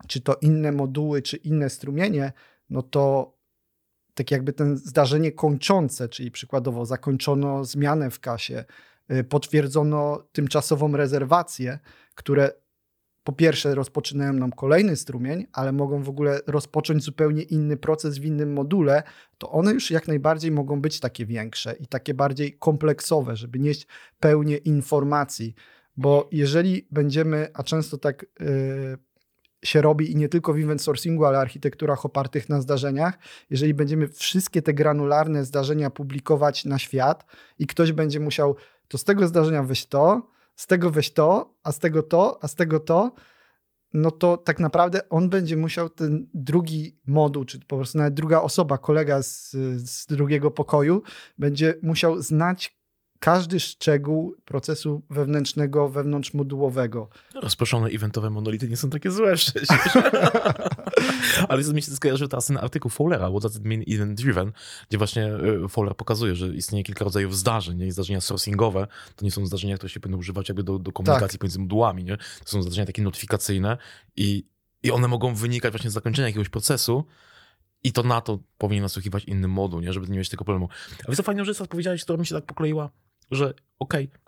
[0.08, 2.32] czy to inne moduły, czy inne strumienie,
[2.70, 3.34] no to
[4.14, 8.64] tak jakby ten zdarzenie kończące, czyli przykładowo zakończono zmianę w kasie,
[9.10, 11.78] y, potwierdzono tymczasową rezerwację,
[12.14, 12.52] które
[13.24, 18.24] po pierwsze rozpoczynają nam kolejny strumień, ale mogą w ogóle rozpocząć zupełnie inny proces w
[18.24, 19.02] innym module,
[19.38, 23.86] to one już jak najbardziej mogą być takie większe i takie bardziej kompleksowe, żeby nieść
[24.20, 25.54] pełnię informacji.
[25.96, 28.98] Bo jeżeli będziemy, a często tak yy,
[29.64, 33.18] się robi i nie tylko w event sourcingu, ale architekturach opartych na zdarzeniach,
[33.50, 37.26] jeżeli będziemy wszystkie te granularne zdarzenia publikować na świat
[37.58, 38.56] i ktoś będzie musiał
[38.88, 42.48] to z tego zdarzenia weź to, z tego weź to, a z tego to, a
[42.48, 43.14] z tego to,
[43.92, 48.40] no to tak naprawdę on będzie musiał ten drugi moduł, czy po prostu nawet druga
[48.40, 51.02] osoba, kolega z, z drugiego pokoju,
[51.38, 52.83] będzie musiał znać
[53.24, 57.08] każdy szczegół procesu wewnętrznego, wewnątrzmodułowego.
[57.34, 59.68] Rozproszone eventowe monolity nie są takie złe przecież.
[61.48, 64.52] Ale mi się skojarzył teraz ten artykuł Fowlera, What does it mean event driven,
[64.88, 67.92] gdzie właśnie e, Fowler pokazuje, że istnieje kilka rodzajów zdarzeń, nie?
[67.92, 71.40] zdarzenia sourcingowe, to nie są zdarzenia, które się powinny używać jakby do, do komunikacji tak.
[71.40, 72.16] pomiędzy modułami, nie?
[72.16, 73.78] to są zdarzenia takie notyfikacyjne
[74.16, 74.46] i,
[74.82, 77.04] i one mogą wynikać właśnie z zakończenia jakiegoś procesu,
[77.84, 79.92] i to na to powinien nasłuchiwać inny moduł, nie?
[79.92, 80.68] żeby nie mieć tego problemu.
[81.02, 82.90] A więc to fajna rzecz, co powiedziałeś, która mi się tak pokleiła
[83.30, 84.20] że okej, okay,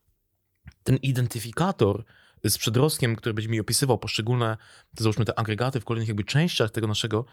[0.84, 2.05] ten identyfikator
[2.44, 4.57] z przedrostkiem, który będzie mi opisywał poszczególne,
[4.99, 7.24] załóżmy te agregaty w kolejnych jakby częściach tego naszego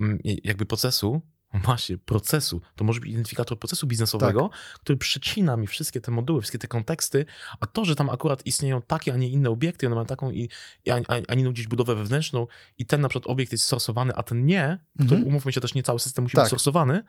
[0.00, 1.22] mm, jakby procesu,
[1.54, 4.80] właśnie procesu, to może być identyfikator procesu biznesowego, tak.
[4.80, 7.26] który przecina mi wszystkie te moduły, wszystkie te konteksty,
[7.60, 10.48] a to, że tam akurat istnieją takie, a nie inne obiekty, one mają taką i,
[10.84, 12.46] i a, a nie gdzieś budowę wewnętrzną
[12.78, 15.22] i ten na przykład obiekt jest sorsowany, a ten nie, mhm.
[15.22, 16.44] to umówmy się też, nie cały system musi tak.
[16.44, 17.02] być sorsowany,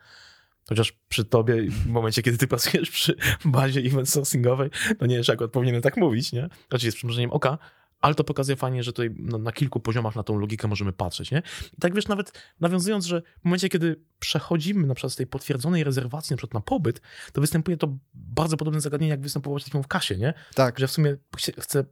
[0.68, 5.30] Chociaż przy tobie, w momencie, kiedy ty pracujesz przy bazie event sourcingowej, to nie wiesz,
[5.30, 6.48] akurat powinienem tak mówić, nie?
[6.70, 7.58] Oczywiście z przymrużeniem oka,
[8.04, 11.30] ale to pokazuje fajnie, że tutaj na, na, kilku poziomach na tą logikę możemy patrzeć,
[11.30, 11.42] nie?
[11.72, 15.84] I tak wiesz, nawet nawiązując, że w momencie, kiedy przechodzimy na przykład z tej potwierdzonej
[15.84, 17.00] rezerwacji na przykład na pobyt,
[17.32, 20.34] to występuje to bardzo podobne zagadnienie, jak występowało w kasie, nie?
[20.54, 20.78] Tak.
[20.78, 21.16] Że w sumie
[21.58, 21.84] chcę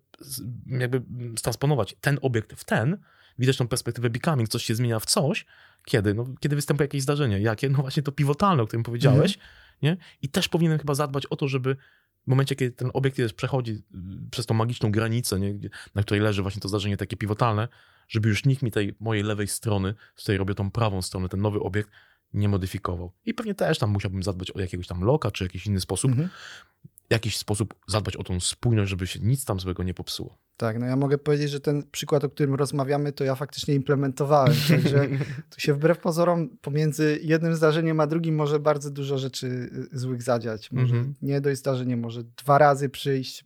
[0.66, 1.02] jakby
[1.42, 2.98] transponować ten obiekt w ten,
[3.38, 5.46] widać tą perspektywę becoming, coś się zmienia w coś,
[5.84, 6.14] kiedy?
[6.14, 7.40] No, kiedy występuje jakieś zdarzenie.
[7.40, 7.68] Jakie?
[7.68, 9.34] No właśnie to pivotalne, o którym powiedziałeś.
[9.34, 9.52] Mhm.
[9.82, 9.96] Nie?
[10.22, 11.76] I też powinienem chyba zadbać o to, żeby
[12.24, 13.82] w momencie, kiedy ten obiekt jest, przechodzi y,
[14.30, 15.54] przez tą magiczną granicę, nie?
[15.94, 17.68] na której leży właśnie to zdarzenie takie pivotalne,
[18.08, 21.40] żeby już nikt mi tej mojej lewej strony, z której robię tą prawą stronę, ten
[21.40, 21.90] nowy obiekt,
[22.34, 23.12] nie modyfikował.
[23.26, 26.28] I pewnie też tam musiałbym zadbać o jakiegoś tam loka, czy jakiś inny sposób, mhm.
[27.10, 30.38] jakiś sposób zadbać o tą spójność, żeby się nic tam złego nie popsuło.
[30.56, 34.54] Tak, no ja mogę powiedzieć, że ten przykład, o którym rozmawiamy, to ja faktycznie implementowałem.
[34.68, 35.08] Także
[35.54, 40.22] tu się wbrew pozorom pomiędzy jednym zdarzeniem a drugim może bardzo dużo rzeczy y, złych
[40.22, 40.72] zadziać.
[40.72, 41.14] Może mm -hmm.
[41.22, 43.44] nie dojść zdarzenie, może dwa razy przyjść.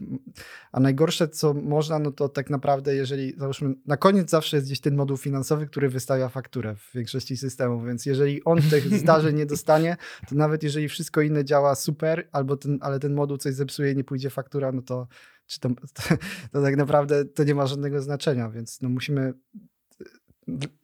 [0.73, 4.81] A najgorsze, co można, no to tak naprawdę, jeżeli załóżmy, na koniec zawsze jest gdzieś
[4.81, 9.47] ten moduł finansowy, który wystawia fakturę w większości systemów, więc jeżeli on tych zdarzeń nie
[9.47, 9.97] dostanie,
[10.29, 13.97] to nawet jeżeli wszystko inne działa super, albo ten, ale ten moduł coś zepsuje i
[13.97, 15.07] nie pójdzie faktura, no to
[15.47, 16.17] czy to, to,
[16.53, 19.35] to, tak naprawdę to nie ma żadnego znaczenia, więc no musimy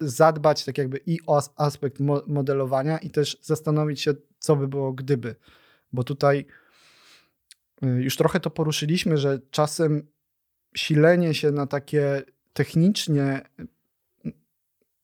[0.01, 5.35] zadbać tak jakby i o aspekt modelowania i też zastanowić się, co by było gdyby.
[5.93, 6.47] bo tutaj
[7.85, 10.07] y, już trochę to poruszyliśmy, że czasem
[10.77, 13.43] silenie się na takie technicznie
[14.27, 14.33] y,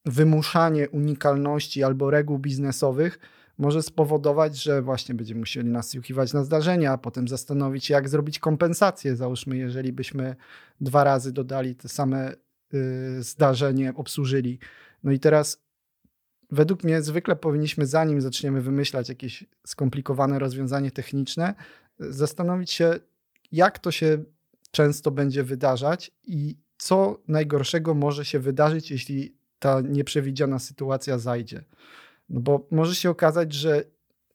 [0.04, 3.18] wymuszanie unikalności albo reguł biznesowych
[3.58, 8.38] może spowodować, że właśnie będziemy musieli nasłuchiwać na zdarzenia, a potem zastanowić się, jak zrobić
[8.38, 9.16] kompensację.
[9.16, 10.36] Załóżmy, jeżeli byśmy
[10.80, 12.32] dwa razy dodali te same
[12.74, 14.58] y, zdarzenie, obsłużyli.
[15.04, 15.62] No i teraz
[16.50, 21.54] według mnie zwykle powinniśmy, zanim zaczniemy wymyślać jakieś skomplikowane rozwiązanie techniczne,
[21.98, 22.94] zastanowić się,
[23.52, 24.24] jak to się
[24.70, 31.64] często będzie wydarzać i co najgorszego może się wydarzyć, jeśli ta nieprzewidziana sytuacja zajdzie.
[32.28, 33.84] No bo może się okazać, że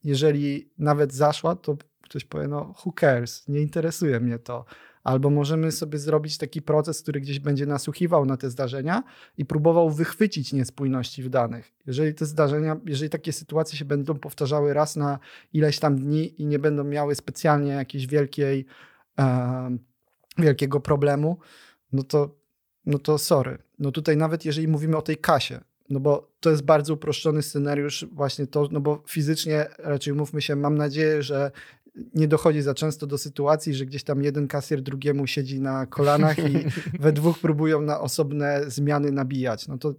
[0.04, 4.66] jeżeli nawet zaszła, to ktoś powie, no who cares, nie interesuje mnie to.
[5.04, 9.04] Albo możemy sobie zrobić taki proces, który gdzieś będzie nasłuchiwał na te zdarzenia
[9.38, 11.72] i próbował wychwycić niespójności w danych.
[11.86, 15.20] Jeżeli te zdarzenia, jeżeli takie sytuacje się będą powtarzały raz na
[15.54, 18.66] ileś tam dni i nie będą miały specjalnie jakiejś wielkiej,
[19.20, 19.78] e,
[20.38, 21.38] wielkiego problemu,
[21.94, 22.36] no to,
[22.86, 23.58] no to sorry.
[23.80, 25.60] No tutaj nawet jeżeli mówimy o tej kasie,
[25.90, 30.56] no bo to jest bardzo uproszczony scenariusz, właśnie to, no bo fizycznie raczej mówmy się,
[30.56, 31.52] mam nadzieję, że
[32.14, 36.40] nie dochodzi za często do sytuacji, że gdzieś tam jeden kasjer drugiemu siedzi na kolanach
[36.40, 36.66] i
[37.00, 39.68] we dwóch próbują na osobne zmiany nabijać.
[39.68, 39.94] No to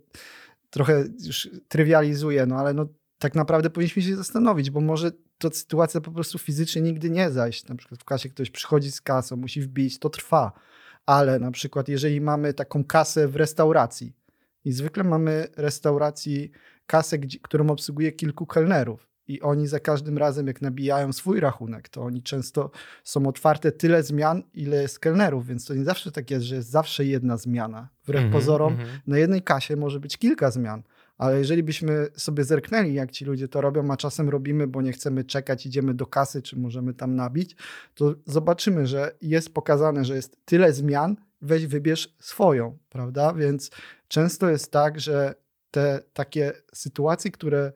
[0.71, 2.87] trochę już trywializuje, no ale no
[3.19, 7.69] tak naprawdę powinniśmy się zastanowić, bo może to sytuacja po prostu fizycznie nigdy nie zajść.
[7.69, 10.53] Na przykład w kasie ktoś przychodzi z kasą, musi wbić, to trwa.
[11.07, 14.13] Ale na przykład jeżeli mamy taką kasę w restauracji,
[14.65, 16.51] i zwykle mamy restauracji
[16.87, 19.15] kasę, którą obsługuje kilku kelnerów.
[19.29, 22.71] I oni za każdym razem, jak nabijają swój rachunek, to oni często
[23.05, 26.71] są otwarte tyle zmian, ile jest kelnerów, więc to nie zawsze tak jest, że jest
[26.71, 27.89] zawsze jedna zmiana.
[28.03, 29.01] Wbrew mm -hmm, pozorom, mm -hmm.
[29.07, 30.83] na jednej kasie może być kilka zmian.
[31.19, 34.93] Ale jeżeli byśmy sobie zerknęli, jak ci ludzie to robią, a czasem robimy, bo nie
[34.93, 37.57] chcemy czekać, idziemy do kasy, czy możemy tam nabić,
[37.95, 43.33] to zobaczymy, że jest pokazane, że jest tyle zmian, weź wybierz swoją, prawda?
[43.35, 43.71] Więc
[44.09, 45.35] często jest tak, że
[45.71, 47.73] te takie sytuacje, które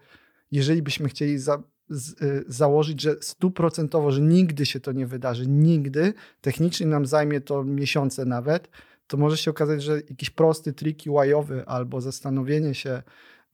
[0.50, 5.48] jeżeli byśmy chcieli za, z, y, założyć, że stuprocentowo, że nigdy się to nie wydarzy,
[5.48, 8.68] nigdy, technicznie nam zajmie to miesiące nawet,
[9.06, 13.02] to może się okazać, że jakiś prosty trik UI-owy albo zastanowienie się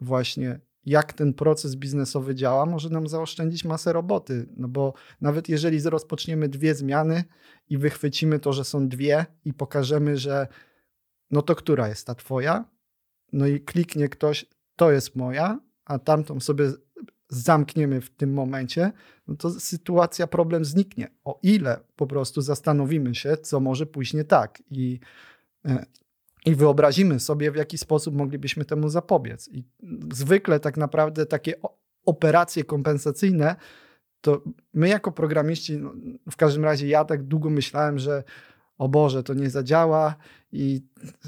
[0.01, 4.47] właśnie, jak ten proces biznesowy działa, może nam zaoszczędzić masę roboty.
[4.57, 7.24] No bo nawet jeżeli rozpoczniemy dwie zmiany
[7.68, 10.49] i wychwycimy to, że są dwie i pokażemy, że
[11.30, 12.64] no to która jest ta twoja?
[13.32, 16.72] No i kliknie ktoś, to jest moja, a tamtą sobie
[17.28, 18.93] zamkniemy w tym momencie,
[19.28, 21.09] no to sytuacja, problem zniknie.
[21.24, 25.01] O ile po prostu zastanowimy się, co może pójść nie tak i,
[25.64, 25.87] e,
[26.45, 29.49] i wyobrazimy sobie, w jaki sposób moglibyśmy temu zapobiec.
[29.53, 29.65] I
[30.13, 31.55] zwykle tak naprawdę takie
[32.07, 33.57] operacje kompensacyjne,
[34.21, 34.43] to
[34.75, 35.93] my jako programiści, no
[36.31, 38.25] w każdym razie ja tak długo myślałem, że
[38.79, 40.15] o Boże, to nie zadziała
[40.53, 40.83] i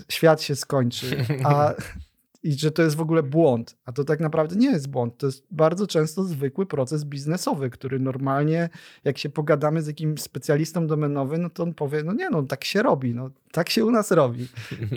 [0.08, 1.24] świat się skończy.
[1.44, 1.74] A
[2.46, 3.76] i że to jest w ogóle błąd.
[3.84, 5.18] A to tak naprawdę nie jest błąd.
[5.18, 8.68] To jest bardzo często zwykły proces biznesowy, który normalnie,
[9.04, 12.64] jak się pogadamy z jakimś specjalistą domenowym, no to on powie, no nie, no tak
[12.64, 14.48] się robi, no tak się u nas robi.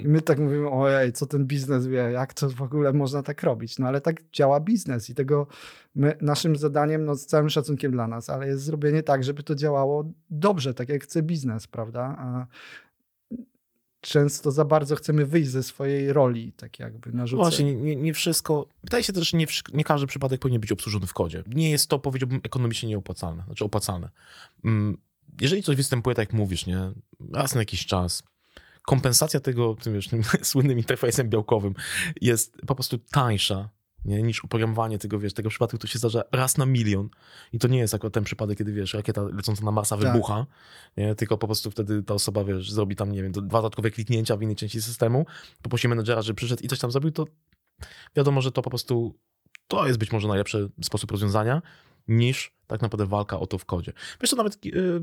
[0.03, 3.43] I my tak mówimy, ojej, co ten biznes wie, jak to w ogóle można tak
[3.43, 3.79] robić.
[3.79, 5.47] No ale tak działa biznes i tego
[5.95, 9.55] my, naszym zadaniem, no z całym szacunkiem dla nas, ale jest zrobienie tak, żeby to
[9.55, 12.15] działało dobrze, tak jak chce biznes, prawda?
[12.19, 12.47] A
[14.01, 17.43] często za bardzo chcemy wyjść ze swojej roli, tak jakby narzucać.
[17.43, 18.67] Właśnie, nie, nie wszystko.
[18.83, 21.43] Wydaje się też, że nie, nie każdy przypadek powinien być obsłużony w kodzie.
[21.47, 24.09] Nie jest to, powiedziałbym, ekonomicznie nieopłacalne, znaczy opłacalne.
[24.65, 24.97] Mm,
[25.41, 26.91] jeżeli coś występuje, tak jak mówisz, nie,
[27.33, 28.23] raz na jakiś czas,
[28.81, 31.73] kompensacja tego, tym, wiesz, tym słynnym interfejsem białkowym
[32.21, 33.69] jest po prostu tańsza
[34.05, 37.09] nie, niż oprogramowanie tego, wiesz, tego przypadku, to się zdarza raz na milion.
[37.53, 40.05] I to nie jest akurat ten przypadek, kiedy, wiesz, rakieta lecąca na Marsa tak.
[40.05, 40.45] wybucha,
[40.97, 44.37] nie, tylko po prostu wtedy ta osoba, wiesz, zrobi tam, nie wiem, dwa dodatkowe kliknięcia
[44.37, 45.25] w innej części systemu,
[45.61, 47.25] poprosi menedżera, że przyszedł i coś tam zrobił, to
[48.15, 49.15] wiadomo, że to po prostu,
[49.67, 51.61] to jest być może najlepszy sposób rozwiązania,
[52.09, 53.93] niż tak naprawdę walka o to w kodzie.
[54.21, 55.01] Wiesz co, nawet yy,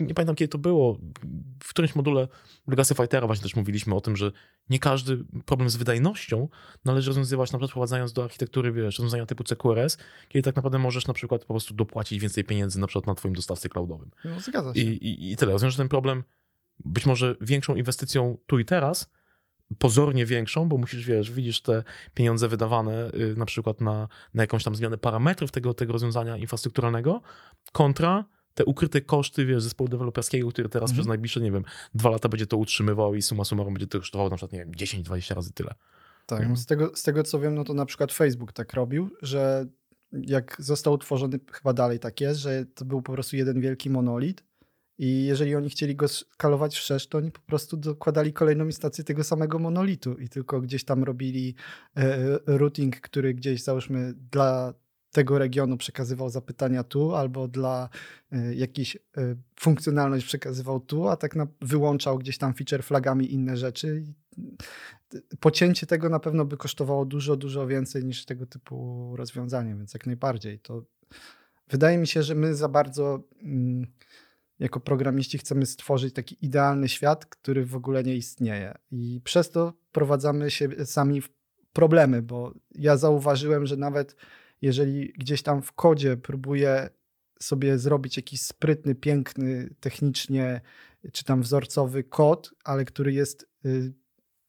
[0.00, 0.98] nie pamiętam kiedy to było,
[1.62, 2.28] w którymś module
[2.66, 4.32] Legacy Fightera właśnie też mówiliśmy o tym, że
[4.70, 6.48] nie każdy problem z wydajnością
[6.84, 11.06] należy rozwiązywać na przykład wprowadzając do architektury, wiesz, rozwiązania typu CQRS, kiedy tak naprawdę możesz
[11.06, 14.10] na przykład po prostu dopłacić więcej pieniędzy na przykład na twoim dostawcy cloudowym.
[14.24, 14.80] No, zgadza się.
[14.80, 15.52] I, i, I tyle.
[15.52, 16.24] Rozwiążesz ten problem
[16.84, 19.10] być może większą inwestycją tu i teraz,
[19.78, 24.64] pozornie większą, bo musisz, wiesz, widzisz te pieniądze wydawane y, na przykład na, na jakąś
[24.64, 27.20] tam zmianę parametrów tego, tego rozwiązania infrastrukturalnego,
[27.72, 30.96] kontra te ukryte koszty, wiesz, zespołu deweloperskiego, który teraz mhm.
[30.96, 31.64] przez najbliższe, nie wiem,
[31.94, 34.72] dwa lata będzie to utrzymywał i suma summarum będzie to kosztowało na przykład, nie wiem,
[34.72, 35.74] 10-20 razy tyle.
[36.26, 39.10] Tak, no z tego, z tego co wiem, no to na przykład Facebook tak robił,
[39.22, 39.66] że
[40.12, 44.44] jak został utworzony, chyba dalej tak jest, że to był po prostu jeden wielki monolit
[44.98, 49.24] i jeżeli oni chcieli go skalować wszerz, to oni po prostu dokładali kolejną instancję tego
[49.24, 51.54] samego monolitu i tylko gdzieś tam robili
[51.96, 54.74] e, routing, który gdzieś załóżmy dla
[55.12, 57.88] tego regionu przekazywał zapytania tu, albo dla
[58.32, 59.00] y, jakiejś y,
[59.60, 64.04] funkcjonalność przekazywał tu, a tak na, wyłączał gdzieś tam feature flagami inne rzeczy.
[65.40, 70.06] Pocięcie tego na pewno by kosztowało dużo, dużo więcej niż tego typu rozwiązanie, więc jak
[70.06, 70.58] najbardziej.
[70.58, 70.84] To
[71.68, 73.86] wydaje mi się, że my za bardzo mm,
[74.58, 78.74] jako programiści chcemy stworzyć taki idealny świat, który w ogóle nie istnieje.
[78.90, 81.28] I przez to prowadzamy się sami w
[81.72, 84.16] problemy, bo ja zauważyłem, że nawet
[84.62, 86.88] jeżeli gdzieś tam w kodzie próbuję
[87.40, 90.60] sobie zrobić jakiś sprytny, piękny, technicznie
[91.12, 93.92] czy tam wzorcowy kod, ale który jest y,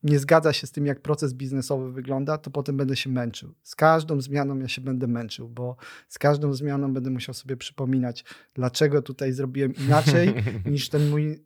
[0.04, 3.54] nie zgadza się z tym, jak proces biznesowy wygląda, to potem będę się męczył.
[3.64, 5.76] Z każdą zmianą ja się będę męczył, bo
[6.10, 10.34] z każdą zmianą będę musiał sobie przypominać, dlaczego tutaj zrobiłem inaczej,
[10.72, 11.44] niż ten mój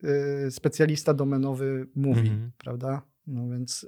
[0.48, 2.50] y, specjalista domenowy mówi, mm -hmm.
[2.58, 3.02] prawda?
[3.28, 3.88] No więc y,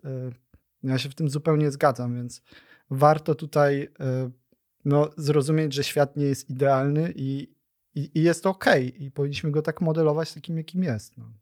[0.84, 2.41] ja się w tym zupełnie zgadzam, więc
[2.89, 3.89] warto tutaj y,
[4.86, 7.55] no, zrozumieć, że świat nie jest idealny i,
[7.95, 8.65] i, i jest ok,
[8.99, 11.17] i powinniśmy go tak modelować takim, jakim jest.
[11.17, 11.34] No.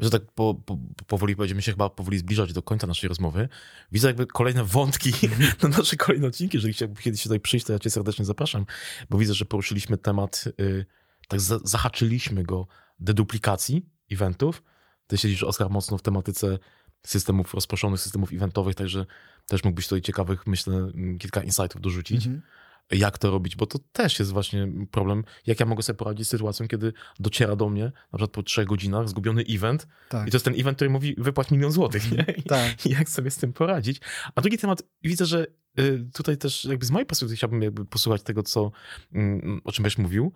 [0.00, 3.48] Że tak po, po, powoli będziemy się chyba powoli zbliżać do końca naszej rozmowy.
[3.92, 5.12] Widzę jakby kolejne wątki
[5.62, 6.56] na nasze kolejne odcinki.
[6.56, 8.66] Jeżeli kiedyś tutaj przyjść, to ja cię serdecznie zapraszam,
[9.10, 10.86] bo widzę, że poruszyliśmy temat, y,
[11.28, 12.66] tak za, zahaczyliśmy go
[12.98, 14.62] deduplikacji eventów.
[15.06, 16.58] Ty siedzisz, Oskar, mocno w tematyce
[17.06, 19.06] systemów rozproszonych, systemów eventowych, także
[19.46, 22.26] też mógłbyś tutaj ciekawych, myślę, mm, kilka insightów dorzucić.
[22.26, 22.42] Mhm.
[22.90, 26.30] Jak to robić, bo to też jest właśnie problem, jak ja mogę sobie poradzić z
[26.30, 30.28] sytuacją, kiedy dociera do mnie, na przykład po trzech godzinach, zgubiony event tak.
[30.28, 32.24] i to jest ten event, który mówi wypłać milion złotych, nie?
[32.36, 32.86] I, tak.
[32.86, 34.00] I jak sobie z tym poradzić.
[34.34, 35.46] A drugi temat, widzę, że
[35.78, 38.70] y, tutaj też jakby z mojej perspektywy chciałbym jakby posłuchać tego, co,
[39.12, 40.32] mm, o czym będziesz mówił,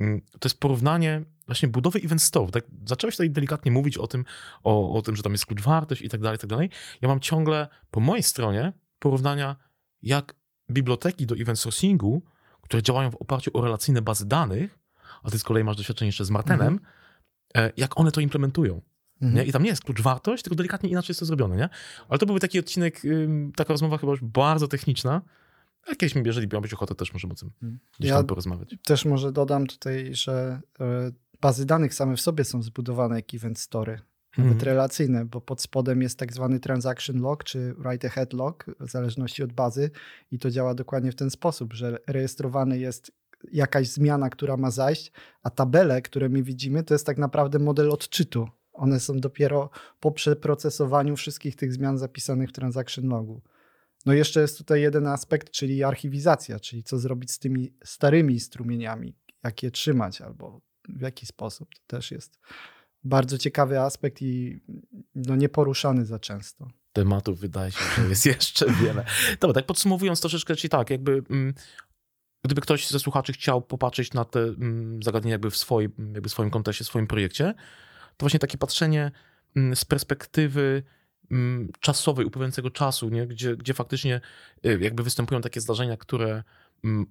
[0.00, 2.52] mm, to jest porównanie właśnie budowy event store.
[2.52, 4.24] Tak, zacząłeś tutaj delikatnie mówić o tym,
[4.62, 6.70] o, o tym, że tam jest klucz wartość i tak dalej, i tak dalej.
[7.02, 9.56] Ja mam ciągle po mojej stronie porównania,
[10.02, 10.34] jak
[10.70, 12.22] biblioteki do event sourcingu,
[12.62, 14.78] które działają w oparciu o relacyjne bazy danych,
[15.22, 16.80] a ty z kolei masz doświadczenie jeszcze z Martenem,
[17.54, 17.72] mhm.
[17.76, 18.80] jak one to implementują.
[19.22, 19.34] Mhm.
[19.34, 19.44] Nie?
[19.44, 21.56] I tam nie jest klucz wartość, tylko delikatnie inaczej jest to zrobione.
[21.56, 21.68] Nie?
[22.08, 23.02] Ale to byłby taki odcinek,
[23.56, 25.22] taka rozmowa chyba już bardzo techniczna.
[25.86, 27.78] A kiedyś, jeżeli miałbyś ochotę, też możemy o tym mhm.
[27.98, 28.74] gdzieś ja tam porozmawiać.
[28.84, 33.58] Też może dodam tutaj, że e, bazy danych same w sobie są zbudowane jak event
[33.58, 34.00] story,
[34.38, 34.64] nawet mm.
[34.64, 39.42] relacyjne, bo pod spodem jest tak zwany transaction log czy write ahead log, w zależności
[39.42, 39.90] od bazy
[40.30, 43.12] i to działa dokładnie w ten sposób, że rejestrowany jest
[43.52, 45.12] jakaś zmiana, która ma zajść,
[45.42, 48.48] a tabele, które my widzimy, to jest tak naprawdę model odczytu.
[48.72, 49.70] One są dopiero
[50.00, 53.42] po przeprocesowaniu wszystkich tych zmian zapisanych w transaction logu.
[54.06, 59.16] No jeszcze jest tutaj jeden aspekt, czyli archiwizacja, czyli co zrobić z tymi starymi strumieniami,
[59.44, 61.68] jak je trzymać albo w jaki sposób.
[61.74, 62.38] To też jest
[63.04, 64.60] bardzo ciekawy aspekt i
[65.14, 66.68] no, nieporuszany za często.
[66.92, 69.04] Tematów wydaje się, że jest jeszcze wiele.
[69.40, 71.54] Dobra, tak podsumowując troszeczkę, czyli tak, jakby mm,
[72.44, 76.50] gdyby ktoś ze słuchaczy chciał popatrzeć na te mm, zagadnienia jakby w swoim, jakby swoim
[76.50, 77.54] kontekście, w swoim projekcie,
[78.16, 79.10] to właśnie takie patrzenie
[79.56, 80.82] mm, z perspektywy
[81.80, 83.26] czasowej, upływającego czasu, nie?
[83.26, 84.20] Gdzie, gdzie faktycznie
[84.66, 86.42] y, jakby występują takie zdarzenia, które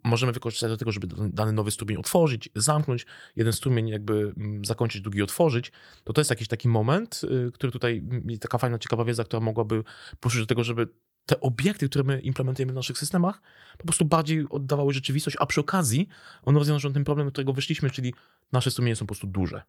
[0.03, 3.05] możemy wykorzystać do tego, żeby dany nowy strumień otworzyć, zamknąć,
[3.36, 5.71] jeden strumień jakby zakończyć, drugi otworzyć,
[6.03, 8.03] to to jest jakiś taki moment, y, który tutaj,
[8.39, 9.84] taka fajna, ciekawa wiedza, która mogłaby
[10.19, 10.88] posłużyć do tego, żeby
[11.26, 13.41] te obiekty, które my implementujemy w naszych systemach,
[13.78, 16.07] po prostu bardziej oddawały rzeczywistość, a przy okazji
[16.43, 18.13] one rozwiążą ten problem, do którego wyszliśmy, czyli
[18.51, 19.61] nasze strumienie są po prostu duże.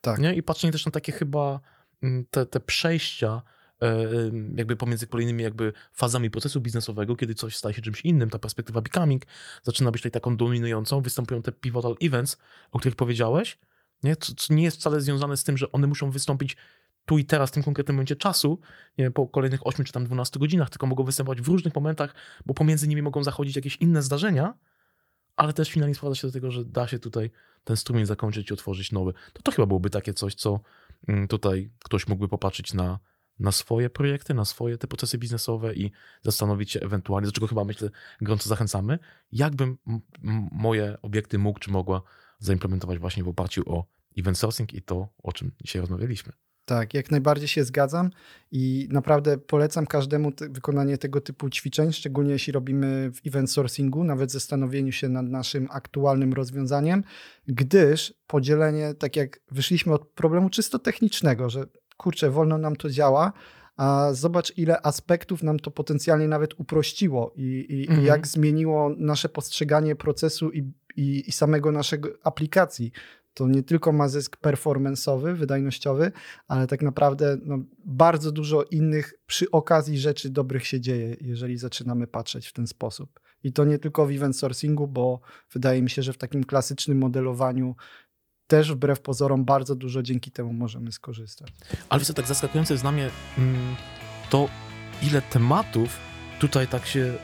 [0.00, 0.18] Tak.
[0.18, 0.34] Nie?
[0.34, 1.60] I patrzenie też na takie chyba
[2.30, 3.42] te, te przejścia,
[4.56, 8.80] jakby pomiędzy kolejnymi jakby fazami procesu biznesowego, kiedy coś staje się czymś innym, ta perspektywa
[8.80, 9.22] becoming
[9.62, 12.38] zaczyna być tutaj taką dominującą, występują te pivotal events,
[12.72, 13.58] o których powiedziałeś,
[14.02, 14.16] nie?
[14.16, 16.56] Co, co nie jest wcale związane z tym, że one muszą wystąpić
[17.06, 18.58] tu i teraz, w tym konkretnym momencie czasu,
[18.98, 22.14] nie wiem, po kolejnych 8 czy tam 12 godzinach, tylko mogą występować w różnych momentach,
[22.46, 24.54] bo pomiędzy nimi mogą zachodzić jakieś inne zdarzenia,
[25.36, 27.30] ale też finalnie sprowadza się do tego, że da się tutaj
[27.64, 29.12] ten strumień zakończyć i otworzyć nowy.
[29.32, 30.60] To to chyba byłoby takie coś, co
[31.08, 32.98] mm, tutaj ktoś mógłby popatrzeć na,
[33.40, 35.90] na swoje projekty, na swoje te procesy biznesowe i
[36.22, 38.98] zastanowić się ewentualnie, do czego chyba myślę gorąco zachęcamy,
[39.32, 39.78] jakbym
[40.52, 42.02] moje obiekty mógł czy mogła
[42.38, 43.84] zaimplementować właśnie w oparciu o
[44.18, 46.32] event sourcing i to, o czym dzisiaj rozmawialiśmy.
[46.64, 48.10] Tak, jak najbardziej się zgadzam
[48.50, 54.04] i naprawdę polecam każdemu te, wykonanie tego typu ćwiczeń, szczególnie jeśli robimy w event sourcingu,
[54.04, 57.04] nawet zastanowieniu się nad naszym aktualnym rozwiązaniem,
[57.46, 61.66] gdyż podzielenie, tak jak wyszliśmy od problemu czysto technicznego, że
[62.00, 63.32] kurczę, wolno nam to działa,
[63.76, 68.02] a zobacz, ile aspektów nam to potencjalnie nawet uprościło i, i, Mhm.
[68.02, 72.92] i jak zmieniło nasze postrzeganie procesu i, i, samego naszego aplikacji.
[73.34, 76.12] To nie tylko ma zysk performanceowy, wydajnościowy,
[76.48, 82.06] ale tak naprawdę no, bardzo dużo innych przy okazji rzeczy dobrych się dzieje, jeżeli zaczynamy
[82.06, 83.20] patrzeć w ten sposób.
[83.42, 85.20] I to nie tylko w event sourcingu, bo
[85.52, 87.74] wydaje mi się, że w takim klasycznym modelowaniu
[88.50, 91.52] też wbrew pozorom bardzo dużo dzięki temu możemy skorzystać.
[91.88, 93.76] Ale co, tak zaskakujące jest dla mnie mm,
[94.30, 94.48] to,
[95.02, 95.96] ile tematów
[96.38, 97.14] tutaj tak się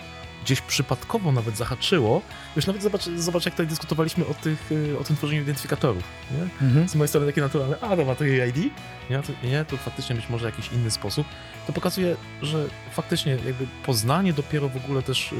[0.45, 2.23] gdzieś przypadkowo nawet zahaczyło.
[2.57, 6.03] Wiesz, nawet zobacz, zobacz jak tutaj dyskutowaliśmy o, tych, y, o tym tworzeniu identyfikatorów.
[6.31, 6.89] Nie?
[6.89, 8.73] Z mojej strony takie naturalne, a dobra, to jej ID,
[9.11, 11.27] nie, to, nie, to faktycznie być może jakiś inny sposób.
[11.67, 15.37] To pokazuje, że faktycznie jakby poznanie dopiero w ogóle też y,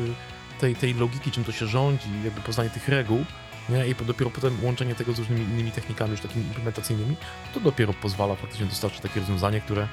[0.61, 3.25] tej, tej logiki, czym to się rządzi, jakby poznanie tych reguł,
[3.69, 3.87] nie?
[3.87, 7.17] i dopiero potem łączenie tego z różnymi innymi technikami już takimi implementacyjnymi,
[7.55, 9.89] to dopiero pozwala faktycznie dostarczyć takie rozwiązanie, które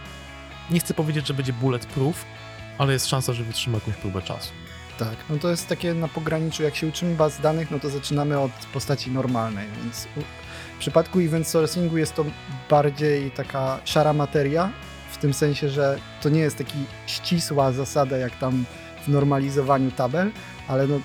[0.71, 2.25] nie chcę powiedzieć, że będzie bulletproof,
[2.77, 4.51] ale jest szansa, że wytrzyma jakąś próbę czasu.
[4.99, 8.39] Tak, no to jest takie na pograniczu, jak się uczymy baz danych, no to zaczynamy
[8.39, 10.07] od postaci normalnej, więc
[10.75, 12.25] w przypadku event sourcingu jest to
[12.69, 14.71] bardziej taka szara materia,
[15.11, 18.65] w tym sensie, że to nie jest taki ścisła zasada, jak tam
[19.05, 20.31] w normalizowaniu tabel,
[20.67, 20.99] ale no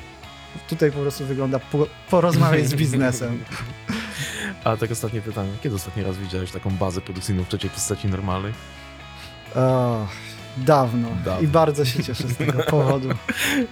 [0.68, 3.38] tutaj po prostu wygląda po, porozmawiać z biznesem.
[4.64, 8.52] A tak ostatnie pytanie, kiedy ostatni raz widziałeś taką bazę produkcyjną w trzeciej postaci normalnej?
[9.54, 10.06] O,
[10.56, 11.08] dawno.
[11.24, 11.40] Dawno.
[11.40, 13.08] i bardzo się cieszę z tego powodu.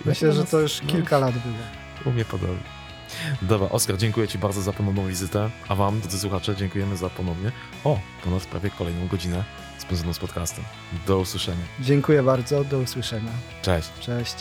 [0.05, 0.89] Myślę, że to już No.
[0.89, 1.55] kilka lat było.
[2.05, 2.77] U mnie podobnie.
[3.43, 7.53] Dobra, Oskar, dziękuję Ci bardzo za ponowną wizytę, a Wam, drodzy słuchacze, dziękujemy za ponownie,
[7.85, 9.45] o, ponad prawie kolejną godzinę
[9.79, 10.65] spędzoną z podcastem.
[11.07, 11.63] Do usłyszenia.
[11.81, 13.31] Dziękuję bardzo, do usłyszenia.
[13.63, 13.89] Cześć.
[14.01, 14.35] Cześć.